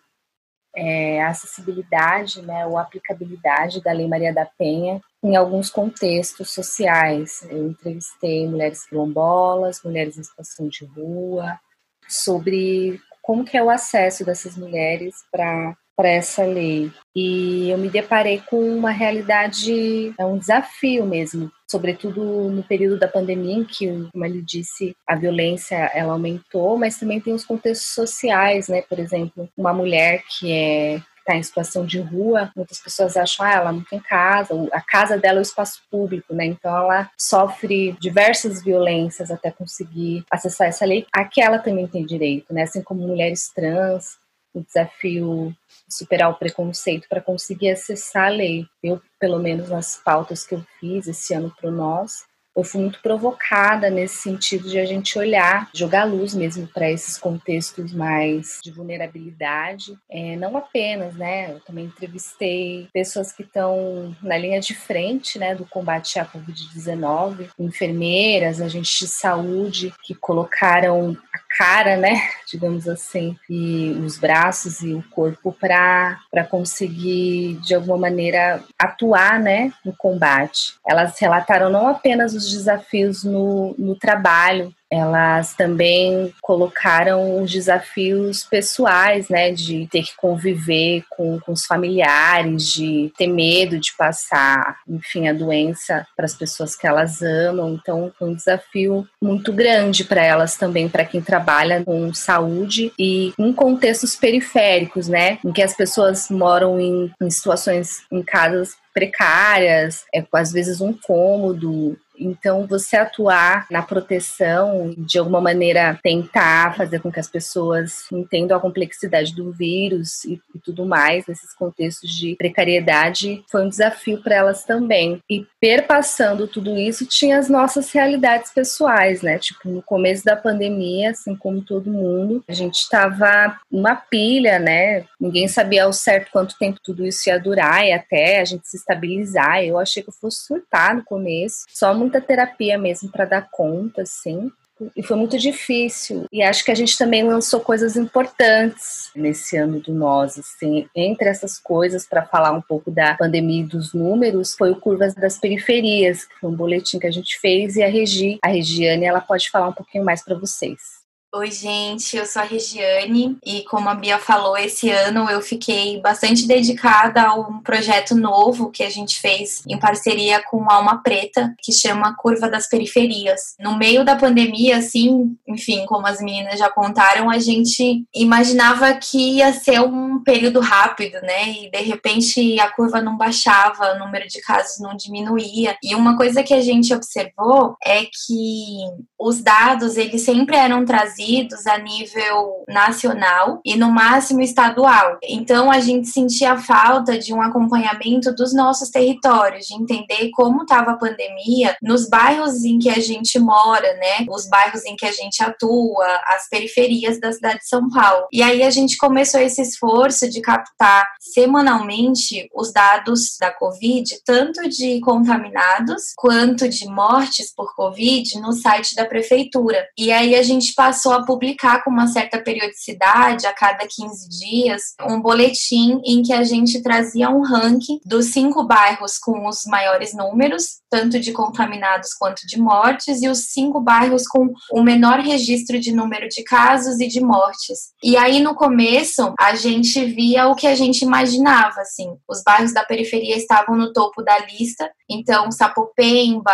é, 0.76 1.22
a 1.22 1.30
acessibilidade 1.30 2.42
né, 2.42 2.66
ou 2.66 2.78
aplicabilidade 2.78 3.82
da 3.82 3.92
Lei 3.92 4.08
Maria 4.08 4.34
da 4.34 4.46
Penha 4.46 5.02
em 5.24 5.36
alguns 5.36 5.70
contextos 5.70 6.52
sociais. 6.52 7.46
Eu 7.50 7.70
entrevistei 7.70 8.48
mulheres 8.48 8.86
quilombolas, 8.86 9.82
mulheres 9.84 10.18
em 10.18 10.24
situação 10.24 10.68
de 10.68 10.86
rua, 10.86 11.60
sobre 12.08 13.00
como 13.22 13.46
que 13.46 13.58
é 13.58 13.64
o 13.64 13.70
acesso 13.70 14.26
dessas 14.26 14.58
mulheres 14.58 15.16
para 15.32 15.76
para 15.96 16.10
essa 16.10 16.44
lei. 16.44 16.92
E 17.16 17.70
eu 17.70 17.78
me 17.78 17.90
deparei 17.90 18.42
com 18.50 18.60
uma 18.76 18.92
realidade, 18.92 20.14
é 20.18 20.26
um 20.26 20.38
desafio 20.38 21.06
mesmo, 21.06 21.52
sobretudo 21.70 22.50
no 22.50 22.64
período 22.64 22.98
da 22.98 23.08
pandemia, 23.08 23.56
em 23.56 23.64
que, 23.64 23.88
como 24.12 24.26
ele 24.26 24.42
disse, 24.42 24.96
a 25.08 25.16
violência 25.16 25.76
ela 25.94 26.14
aumentou, 26.14 26.78
mas 26.78 26.98
também 26.98 27.20
tem 27.20 27.34
os 27.34 27.46
contextos 27.46 27.94
sociais, 27.94 28.68
né? 28.68 28.82
Por 28.82 29.00
exemplo, 29.00 29.50
uma 29.58 29.74
mulher 29.74 30.24
que 30.28 30.52
é 30.52 31.02
está 31.22 31.36
em 31.36 31.44
situação 31.44 31.86
de 31.86 32.00
rua, 32.00 32.52
muitas 32.56 32.80
pessoas 32.80 33.16
acham, 33.16 33.46
ah, 33.46 33.54
ela 33.54 33.72
não 33.72 33.84
tem 33.84 34.00
casa, 34.00 34.54
a 34.74 34.82
casa 34.82 35.18
dela 35.18 35.38
é 35.38 35.42
o 35.42 35.44
espaço 35.44 35.82
público, 35.90 36.34
né? 36.34 36.46
Então 36.46 36.76
ela 36.76 37.10
sofre 37.18 37.96
diversas 38.00 38.64
violências 38.64 39.32
até 39.32 39.52
conseguir 39.52 40.26
acessar 40.30 40.68
essa 40.68 40.86
lei. 40.86 41.06
Aqui 41.14 41.42
ela 41.42 41.60
também 41.60 41.88
tem 41.88 42.06
direito, 42.06 42.54
né? 42.54 42.64
Assim 42.64 42.82
como 42.82 43.08
mulheres 43.08 43.52
trans, 43.54 44.18
o 44.54 44.62
desafio 44.62 45.56
de 45.88 45.96
superar 45.96 46.30
o 46.30 46.36
preconceito 46.36 47.08
para 47.08 47.22
conseguir 47.22 47.72
acessar 47.72 48.28
a 48.28 48.30
lei. 48.30 48.66
Eu, 48.84 49.02
pelo 49.20 49.40
menos 49.40 49.70
nas 49.70 49.96
pautas 49.98 50.46
que 50.46 50.56
eu 50.56 50.66
fiz 50.80 51.08
esse 51.08 51.34
ano 51.34 51.54
para 51.60 51.70
o 51.70 51.74
Nós, 51.74 52.26
eu 52.56 52.64
fui 52.64 52.82
muito 52.82 53.02
provocada 53.02 53.90
nesse 53.90 54.18
sentido 54.18 54.70
de 54.70 54.78
a 54.78 54.86
gente 54.86 55.18
olhar, 55.18 55.70
jogar 55.74 56.04
luz 56.04 56.34
mesmo 56.34 56.68
para 56.68 56.92
esses 56.92 57.18
contextos 57.18 57.94
mais 57.94 58.60
de 58.62 58.72
vulnerabilidade, 58.72 59.98
é, 60.10 60.36
não 60.36 60.58
apenas, 60.58 61.16
né? 61.16 61.52
Eu 61.52 61.62
também 61.62 61.86
entrevistei 61.86 62.90
pessoas 62.94 63.32
que 63.32 63.44
estão 63.44 64.16
na 64.22 64.38
linha 64.38 64.60
de 64.60 64.76
frente, 64.76 65.40
né, 65.40 65.56
do 65.56 65.66
combate 65.66 66.20
à 66.20 66.26
Covid-19, 66.26 67.50
enfermeiras, 67.58 68.60
agentes 68.60 69.00
de 69.00 69.08
saúde 69.08 69.94
que 70.04 70.14
colocaram 70.14 71.18
a 71.34 71.40
cara, 71.58 71.98
né, 71.98 72.22
digamos 72.48 72.88
assim, 72.88 73.38
e 73.50 73.92
os 74.04 74.18
braços 74.18 74.82
e 74.82 74.94
o 74.94 75.04
corpo 75.12 75.56
para 75.60 76.18
conseguir 76.50 77.60
de 77.62 77.76
alguma 77.76 77.98
maneira 77.98 78.64
atuar, 78.80 79.40
né, 79.40 79.72
no 79.84 79.94
combate. 79.96 80.76
Elas 80.88 81.18
relataram 81.20 81.70
não 81.70 81.88
apenas 81.88 82.34
os 82.34 82.50
desafios 82.50 83.24
no, 83.24 83.76
no 83.78 83.96
trabalho, 83.96 84.74
elas 84.92 85.54
também 85.54 86.34
colocaram 86.42 87.42
os 87.42 87.50
desafios 87.50 88.44
pessoais, 88.44 89.30
né, 89.30 89.52
de 89.52 89.88
ter 89.90 90.04
que 90.04 90.16
conviver 90.18 91.04
com, 91.10 91.40
com 91.40 91.54
os 91.54 91.66
familiares, 91.66 92.68
de 92.68 93.12
ter 93.18 93.28
medo 93.28 93.80
de 93.80 93.96
passar, 93.96 94.80
enfim, 94.88 95.30
a 95.30 95.34
doença 95.34 96.06
para 96.16 96.26
as 96.26 96.36
pessoas 96.36 96.76
que 96.76 96.86
elas 96.86 97.22
amam. 97.22 97.80
Então, 97.82 98.12
foi 98.20 98.30
um 98.30 98.36
desafio 98.36 99.08
muito 99.22 99.54
grande 99.54 100.04
para 100.04 100.24
elas 100.24 100.58
também, 100.58 100.90
para 100.90 101.06
quem 101.06 101.22
trabalha 101.22 101.84
com 101.86 102.14
saúde 102.14 102.92
e 103.00 103.34
em 103.40 103.54
contextos 103.54 104.16
periféricos, 104.16 105.08
né, 105.08 105.40
em 105.46 105.54
que 105.54 105.62
as 105.62 105.74
pessoas 105.74 106.30
moram 106.30 106.80
em, 106.80 107.10
em 107.22 107.30
situações 107.30 108.02
em 108.12 108.22
casas 108.22 108.76
precárias, 108.94 110.04
é 110.14 110.24
às 110.34 110.52
vezes 110.52 110.82
um 110.82 110.94
cômodo 110.94 111.98
Então, 112.22 112.68
você 112.68 112.96
atuar 112.96 113.66
na 113.70 113.82
proteção, 113.82 114.94
de 114.98 115.18
alguma 115.18 115.42
maneira 115.42 116.00
tentar 116.04 116.76
fazer 116.76 117.00
com 117.00 117.12
que 117.12 117.20
as 117.20 117.28
pessoas 117.28 118.06
entendam 118.12 118.58
a 118.58 118.62
complexidade 118.62 119.36
do 119.36 119.52
vírus 119.52 120.24
e, 120.26 120.42
e 120.54 120.60
tudo 120.60 120.86
mais, 120.86 121.26
nesses 121.26 121.54
contextos 121.54 122.10
de 122.12 122.36
precariedade, 122.36 123.44
foi 123.50 123.66
um 123.66 123.70
desafio 123.70 124.22
para 124.22 124.36
elas 124.36 124.64
também. 124.64 125.20
E 125.30 125.46
perpassando 125.60 126.48
tudo 126.48 126.78
isso, 126.78 127.06
tinha 127.06 127.38
as 127.38 127.50
nossas 127.50 127.92
realidades 127.92 128.52
pessoais, 128.52 129.22
né? 129.22 129.40
Tipo, 129.40 129.70
no 129.70 129.82
começo 129.82 130.24
da 130.24 130.36
pandemia, 130.36 131.12
assim 131.12 131.36
como 131.36 131.62
todo 131.62 131.92
mundo, 131.92 132.44
a 132.48 132.54
gente 132.54 132.76
estava 132.76 133.60
numa 133.72 133.96
pilha, 133.96 134.60
né? 134.60 135.06
Ninguém 135.20 135.48
sabia 135.48 135.86
ao 135.86 135.94
certo 135.94 136.32
quanto 136.32 136.58
tempo 136.58 136.80
tudo 136.84 137.06
isso 137.06 137.30
ia 137.30 137.40
durar 137.40 137.86
e 137.86 137.92
até 137.92 138.42
a 138.42 138.46
gente 138.46 138.68
se 138.68 138.78
estabilizar. 138.78 139.64
Eu 139.64 139.78
achei 139.78 140.04
que 140.04 140.10
eu 140.10 140.14
fosse 140.14 140.46
surtar 140.46 140.96
no 140.96 141.04
começo, 141.04 141.66
só 141.70 141.94
muita 142.12 142.20
terapia 142.20 142.78
mesmo 142.78 143.10
para 143.10 143.24
dar 143.24 143.48
conta, 143.50 144.02
assim 144.02 144.52
e 144.96 145.04
foi 145.04 145.16
muito 145.16 145.38
difícil. 145.38 146.26
E 146.32 146.42
acho 146.42 146.66
que 146.66 146.72
a 146.72 146.76
gente 146.76 146.98
também 146.98 147.24
lançou 147.24 147.60
coisas 147.60 147.96
importantes 147.96 149.12
nesse 149.16 149.56
ano 149.56 149.80
do 149.80 149.94
Nós, 149.94 150.40
assim, 150.40 150.88
entre 150.96 151.30
essas 151.30 151.60
coisas 151.60 152.08
para 152.08 152.26
falar 152.26 152.52
um 152.52 152.62
pouco 152.62 152.90
da 152.90 153.16
pandemia 153.16 153.62
e 153.62 153.68
dos 153.68 153.94
números, 153.94 154.56
foi 154.56 154.72
o 154.72 154.76
Curvas 154.76 155.14
das 155.14 155.38
Periferias, 155.38 156.26
que 156.26 156.34
foi 156.40 156.50
um 156.50 156.56
boletim 156.56 156.98
que 156.98 157.08
a 157.08 157.12
gente 157.12 157.40
fez 157.40 157.76
e 157.76 157.84
a 157.84 157.88
Regi, 157.88 158.40
a 158.44 158.48
Regiane, 158.48 159.06
ela 159.06 159.22
pode 159.22 159.50
falar 159.50 159.70
um 159.70 159.74
pouquinho 159.74 160.04
mais 160.04 160.24
para 160.24 160.36
vocês. 160.36 161.01
Oi, 161.34 161.50
gente, 161.50 162.18
eu 162.18 162.26
sou 162.26 162.42
a 162.42 162.46
Regiane 162.46 163.38
e, 163.46 163.64
como 163.64 163.88
a 163.88 163.96
Bia 163.96 164.20
falou, 164.20 164.58
esse 164.58 164.90
ano 164.90 165.30
eu 165.30 165.42
fiquei 165.42 165.98
bastante 166.02 166.46
dedicada 166.46 167.22
a 167.22 167.36
um 167.36 167.62
projeto 167.62 168.14
novo 168.14 168.70
que 168.70 168.84
a 168.84 168.90
gente 168.90 169.18
fez 169.18 169.64
em 169.66 169.80
parceria 169.80 170.44
com 170.44 170.70
Alma 170.70 171.02
Preta, 171.02 171.56
que 171.60 171.72
chama 171.72 172.18
Curva 172.18 172.50
das 172.50 172.68
Periferias. 172.68 173.56
No 173.58 173.78
meio 173.78 174.04
da 174.04 174.18
pandemia, 174.18 174.80
assim, 174.80 175.34
enfim, 175.48 175.86
como 175.86 176.06
as 176.06 176.20
meninas 176.20 176.60
já 176.60 176.70
contaram, 176.70 177.30
a 177.30 177.40
gente 177.40 178.04
imaginava 178.14 178.94
que 178.96 179.38
ia 179.38 179.54
ser 179.54 179.80
um 179.80 180.22
período 180.22 180.60
rápido, 180.60 181.14
né? 181.22 181.50
E 181.50 181.72
de 181.72 181.82
repente 181.82 182.60
a 182.60 182.70
curva 182.70 183.02
não 183.02 183.16
baixava, 183.16 183.94
o 183.94 184.00
número 184.00 184.28
de 184.28 184.42
casos 184.42 184.82
não 184.82 184.98
diminuía. 184.98 185.78
E 185.82 185.96
uma 185.96 186.18
coisa 186.18 186.44
que 186.44 186.54
a 186.54 186.62
gente 186.62 186.94
observou 186.94 187.78
é 187.86 188.02
que 188.04 188.82
os 189.18 189.42
dados, 189.42 189.96
eles 189.96 190.24
sempre 190.24 190.58
eram 190.58 190.84
trazidos 190.84 191.21
a 191.68 191.78
nível 191.78 192.64
nacional 192.68 193.60
e 193.66 193.76
no 193.76 193.92
máximo 193.92 194.42
estadual. 194.42 195.18
Então 195.24 195.72
a 195.72 195.80
gente 195.80 196.08
sentia 196.08 196.58
falta 196.58 197.18
de 197.18 197.34
um 197.34 197.42
acompanhamento 197.42 198.34
dos 198.34 198.54
nossos 198.54 198.90
territórios, 198.90 199.68
de 199.68 199.76
entender 199.76 200.30
como 200.32 200.64
estava 200.64 200.92
a 200.92 200.98
pandemia 200.98 201.76
nos 201.82 202.10
bairros 202.10 202.64
em 202.64 202.80
que 202.80 202.90
a 202.90 203.00
gente 203.00 203.38
mora, 203.40 203.94
né? 203.94 204.26
Os 204.30 204.48
bairros 204.48 204.86
em 204.86 204.96
que 204.96 205.06
a 205.06 205.12
gente 205.12 205.44
atua, 205.44 206.08
as 206.28 206.48
periferias 206.50 207.20
da 207.20 207.32
cidade 207.32 207.60
de 207.60 207.68
São 207.68 207.90
Paulo. 207.90 208.28
E 208.32 208.42
aí 208.42 208.64
a 208.64 208.70
gente 208.70 208.98
começou 208.98 209.40
esse 209.40 209.62
esforço 209.62 210.30
de 210.30 210.42
captar 210.42 211.08
semanalmente 211.20 212.50
os 212.56 212.72
dados 212.72 213.38
da 213.40 213.52
Covid, 213.52 214.22
tanto 214.26 214.68
de 214.70 215.00
contaminados 215.02 216.14
quanto 216.16 216.68
de 216.68 216.86
mortes 216.88 217.54
por 217.54 217.76
Covid 217.76 218.40
no 218.40 218.54
site 218.54 218.96
da 218.96 219.06
prefeitura. 219.06 219.86
E 219.98 220.12
aí 220.12 220.36
a 220.36 220.44
gente 220.44 220.74
passou 220.74 221.11
começou 221.12 221.16
a 221.18 221.26
publicar 221.26 221.84
com 221.84 221.90
uma 221.90 222.08
certa 222.08 222.40
periodicidade, 222.40 223.46
a 223.46 223.54
cada 223.54 223.86
15 223.88 224.30
dias, 224.30 224.82
um 225.08 225.22
boletim 225.22 226.00
em 226.06 226.22
que 226.24 226.32
a 226.32 226.44
gente 226.44 226.82
trazia 226.82 227.30
um 227.30 227.42
ranking 227.42 228.00
dos 228.06 228.28
cinco 228.28 228.64
bairros 228.64 229.18
com 229.18 229.48
os 229.48 229.66
maiores 229.66 230.14
números, 230.14 230.80
tanto 230.90 231.20
de 231.20 231.32
contaminados 231.34 232.14
quanto 232.14 232.48
de 232.48 232.60
mortes, 232.60 233.22
e 233.22 233.28
os 233.28 233.52
cinco 233.52 233.82
bairros 233.82 234.28
com 234.28 234.50
o 234.72 234.82
menor 234.82 235.20
registro 235.20 235.80
de 235.80 235.92
número 235.92 236.28
de 236.30 236.44
casos 236.44 237.00
e 237.00 237.08
de 237.08 237.20
mortes. 237.20 237.92
E 238.04 238.16
aí, 238.16 238.40
no 238.40 238.56
começo, 238.56 239.34
a 239.40 239.56
gente 239.56 240.06
via 240.06 240.48
o 240.48 240.56
que 240.56 240.68
a 240.68 240.76
gente 240.76 241.02
imaginava, 241.02 241.82
assim, 241.82 242.16
os 242.30 242.42
bairros 242.44 242.74
da 242.74 242.86
periferia 242.86 243.36
estavam 243.36 243.76
no 243.76 243.92
topo 243.92 244.22
da 244.22 244.38
lista, 244.40 244.90
então 245.10 245.52
Sapopemba, 245.52 246.54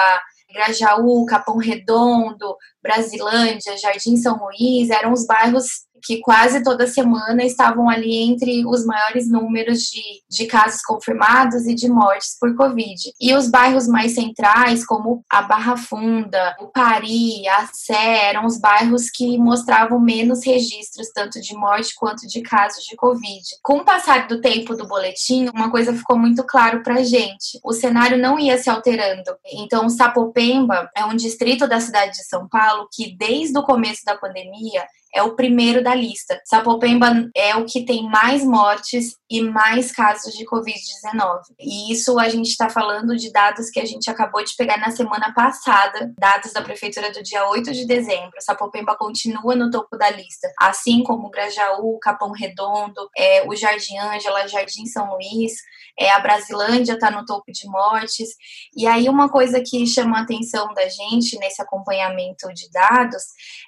Grajaú, 0.51 1.25
Capão 1.25 1.57
Redondo, 1.57 2.55
Brasilândia, 2.81 3.77
Jardim 3.77 4.15
São 4.15 4.37
Luís, 4.37 4.89
eram 4.89 5.11
os 5.11 5.25
bairros 5.25 5.86
que 6.03 6.19
quase 6.19 6.63
toda 6.63 6.87
semana 6.87 7.43
estavam 7.43 7.89
ali 7.89 8.15
entre 8.15 8.65
os 8.65 8.85
maiores 8.85 9.29
números 9.29 9.83
de, 9.83 10.01
de 10.29 10.45
casos 10.45 10.81
confirmados 10.81 11.65
e 11.65 11.75
de 11.75 11.87
mortes 11.89 12.37
por 12.39 12.55
Covid. 12.55 13.13
E 13.19 13.33
os 13.33 13.49
bairros 13.49 13.87
mais 13.87 14.13
centrais, 14.13 14.85
como 14.85 15.23
a 15.29 15.41
Barra 15.41 15.77
Funda, 15.77 16.55
o 16.59 16.67
Pari, 16.67 17.47
a 17.47 17.67
Sé, 17.73 18.29
eram 18.29 18.45
os 18.45 18.59
bairros 18.59 19.09
que 19.09 19.37
mostravam 19.37 19.99
menos 19.99 20.45
registros, 20.45 21.09
tanto 21.13 21.39
de 21.41 21.53
morte 21.55 21.93
quanto 21.95 22.27
de 22.27 22.41
casos 22.41 22.83
de 22.83 22.95
Covid. 22.95 23.43
Com 23.61 23.79
o 23.79 23.85
passar 23.85 24.27
do 24.27 24.41
tempo 24.41 24.75
do 24.75 24.87
boletim, 24.87 25.49
uma 25.53 25.69
coisa 25.69 25.93
ficou 25.93 26.17
muito 26.17 26.43
claro 26.43 26.83
pra 26.83 27.03
gente: 27.03 27.59
o 27.63 27.73
cenário 27.73 28.17
não 28.17 28.39
ia 28.39 28.57
se 28.57 28.69
alterando. 28.69 29.35
Então, 29.53 29.89
Sapopemba 29.89 30.89
é 30.95 31.05
um 31.05 31.15
distrito 31.15 31.67
da 31.67 31.79
cidade 31.79 32.13
de 32.13 32.23
São 32.25 32.47
Paulo 32.47 32.87
que, 32.91 33.15
desde 33.15 33.57
o 33.57 33.63
começo 33.63 34.03
da 34.05 34.15
pandemia, 34.15 34.85
é 35.13 35.23
o 35.23 35.35
primeiro 35.35 35.83
da 35.83 35.95
lista. 35.95 36.39
Sapopemba 36.45 37.29
é 37.35 37.55
o 37.55 37.65
que 37.65 37.85
tem 37.85 38.07
mais 38.09 38.43
mortes 38.43 39.15
e 39.29 39.41
mais 39.41 39.91
casos 39.91 40.33
de 40.33 40.45
Covid-19. 40.45 41.41
E 41.59 41.91
isso 41.91 42.19
a 42.19 42.29
gente 42.29 42.49
está 42.49 42.69
falando 42.69 43.15
de 43.15 43.31
dados 43.31 43.69
que 43.69 43.79
a 43.79 43.85
gente 43.85 44.09
acabou 44.09 44.43
de 44.43 44.55
pegar 44.55 44.77
na 44.77 44.91
semana 44.91 45.33
passada, 45.33 46.13
dados 46.17 46.53
da 46.53 46.61
prefeitura 46.61 47.11
do 47.11 47.23
dia 47.23 47.47
8 47.49 47.71
de 47.71 47.85
dezembro. 47.85 48.31
Sapopemba 48.39 48.95
continua 48.95 49.55
no 49.55 49.69
topo 49.69 49.97
da 49.97 50.09
lista, 50.09 50.51
assim 50.59 51.03
como 51.03 51.29
Grajaú, 51.29 51.97
Capão 51.99 52.31
Redondo, 52.31 53.09
é, 53.15 53.47
o 53.47 53.55
Jardim 53.55 53.97
Ângela, 53.97 54.47
Jardim 54.47 54.85
São 54.85 55.13
Luís, 55.13 55.53
é, 55.99 56.11
a 56.11 56.19
Brasilândia 56.19 56.93
está 56.93 57.09
no 57.09 57.25
topo 57.25 57.51
de 57.51 57.67
mortes. 57.67 58.29
E 58.75 58.85
aí, 58.85 59.09
uma 59.09 59.29
coisa 59.29 59.61
que 59.61 59.85
chama 59.87 60.19
a 60.19 60.21
atenção 60.21 60.73
da 60.73 60.87
gente 60.87 61.37
nesse 61.39 61.61
acompanhamento 61.61 62.47
de 62.53 62.69
dados 62.71 63.23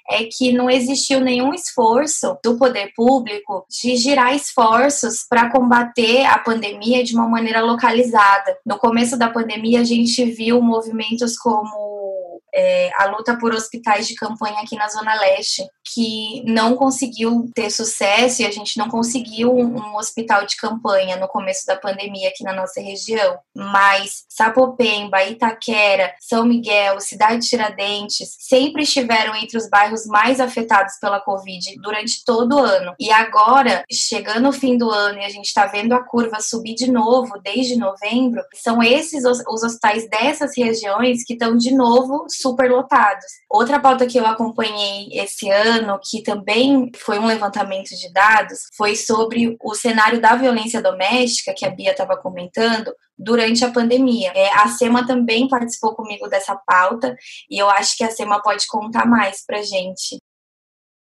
é 0.08 0.24
que 0.24 0.52
não 0.52 0.70
existiu 0.70 1.20
nenhum 1.20 1.52
esforço 1.52 2.38
do 2.42 2.56
poder 2.56 2.92
público 2.94 3.66
de 3.68 3.96
girar 3.96 4.34
esforços 4.34 5.24
para 5.28 5.50
combater 5.50 6.24
a 6.26 6.38
pandemia 6.38 7.02
de 7.02 7.14
uma 7.14 7.28
maneira 7.28 7.60
localizada. 7.60 8.56
No 8.64 8.78
começo 8.78 9.16
da 9.16 9.28
pandemia, 9.28 9.80
a 9.80 9.84
gente 9.84 10.24
viu 10.24 10.62
movimentos 10.62 11.36
como 11.36 12.29
é, 12.54 12.90
a 12.96 13.06
luta 13.06 13.36
por 13.38 13.54
hospitais 13.54 14.06
de 14.06 14.14
campanha 14.14 14.60
aqui 14.60 14.76
na 14.76 14.88
Zona 14.88 15.14
Leste, 15.14 15.66
que 15.92 16.42
não 16.46 16.76
conseguiu 16.76 17.50
ter 17.54 17.70
sucesso 17.70 18.42
e 18.42 18.46
a 18.46 18.50
gente 18.50 18.78
não 18.78 18.88
conseguiu 18.88 19.52
um 19.52 19.96
hospital 19.96 20.46
de 20.46 20.56
campanha 20.56 21.16
no 21.16 21.28
começo 21.28 21.66
da 21.66 21.76
pandemia 21.76 22.28
aqui 22.28 22.44
na 22.44 22.52
nossa 22.52 22.80
região. 22.80 23.38
Mas 23.54 24.24
Sapopemba, 24.28 25.22
Itaquera, 25.24 26.14
São 26.20 26.44
Miguel, 26.44 27.00
Cidade 27.00 27.48
Tiradentes 27.48 28.36
sempre 28.38 28.82
estiveram 28.82 29.34
entre 29.34 29.56
os 29.56 29.68
bairros 29.68 30.06
mais 30.06 30.40
afetados 30.40 30.94
pela 31.00 31.20
Covid 31.20 31.74
durante 31.82 32.24
todo 32.24 32.56
o 32.56 32.60
ano. 32.60 32.94
E 32.98 33.10
agora, 33.10 33.84
chegando 33.90 34.48
o 34.48 34.52
fim 34.52 34.76
do 34.76 34.90
ano 34.90 35.18
e 35.18 35.24
a 35.24 35.28
gente 35.28 35.46
está 35.46 35.66
vendo 35.66 35.92
a 35.92 36.04
curva 36.04 36.40
subir 36.40 36.74
de 36.74 36.90
novo 36.90 37.38
desde 37.42 37.76
novembro, 37.76 38.42
são 38.54 38.82
esses 38.82 39.24
os, 39.24 39.42
os 39.48 39.62
hospitais 39.62 40.08
dessas 40.08 40.56
regiões 40.56 41.24
que 41.24 41.32
estão 41.32 41.56
de 41.56 41.74
novo 41.74 42.26
superlotados. 42.40 43.24
Outra 43.48 43.78
pauta 43.78 44.06
que 44.06 44.18
eu 44.18 44.26
acompanhei 44.26 45.08
esse 45.12 45.50
ano, 45.50 45.98
que 46.02 46.22
também 46.22 46.90
foi 46.96 47.18
um 47.18 47.26
levantamento 47.26 47.90
de 47.90 48.12
dados, 48.12 48.60
foi 48.76 48.96
sobre 48.96 49.56
o 49.62 49.74
cenário 49.74 50.20
da 50.20 50.34
violência 50.34 50.82
doméstica, 50.82 51.54
que 51.56 51.66
a 51.66 51.70
Bia 51.70 51.92
estava 51.92 52.16
comentando, 52.16 52.92
durante 53.20 53.64
a 53.64 53.70
pandemia. 53.70 54.32
É, 54.34 54.50
a 54.54 54.68
SEMA 54.68 55.06
também 55.06 55.46
participou 55.46 55.94
comigo 55.94 56.26
dessa 56.28 56.56
pauta 56.56 57.14
e 57.50 57.58
eu 57.58 57.68
acho 57.68 57.96
que 57.96 58.04
a 58.04 58.10
SEMA 58.10 58.42
pode 58.42 58.66
contar 58.66 59.06
mais 59.06 59.44
para 59.44 59.62
gente. 59.62 60.18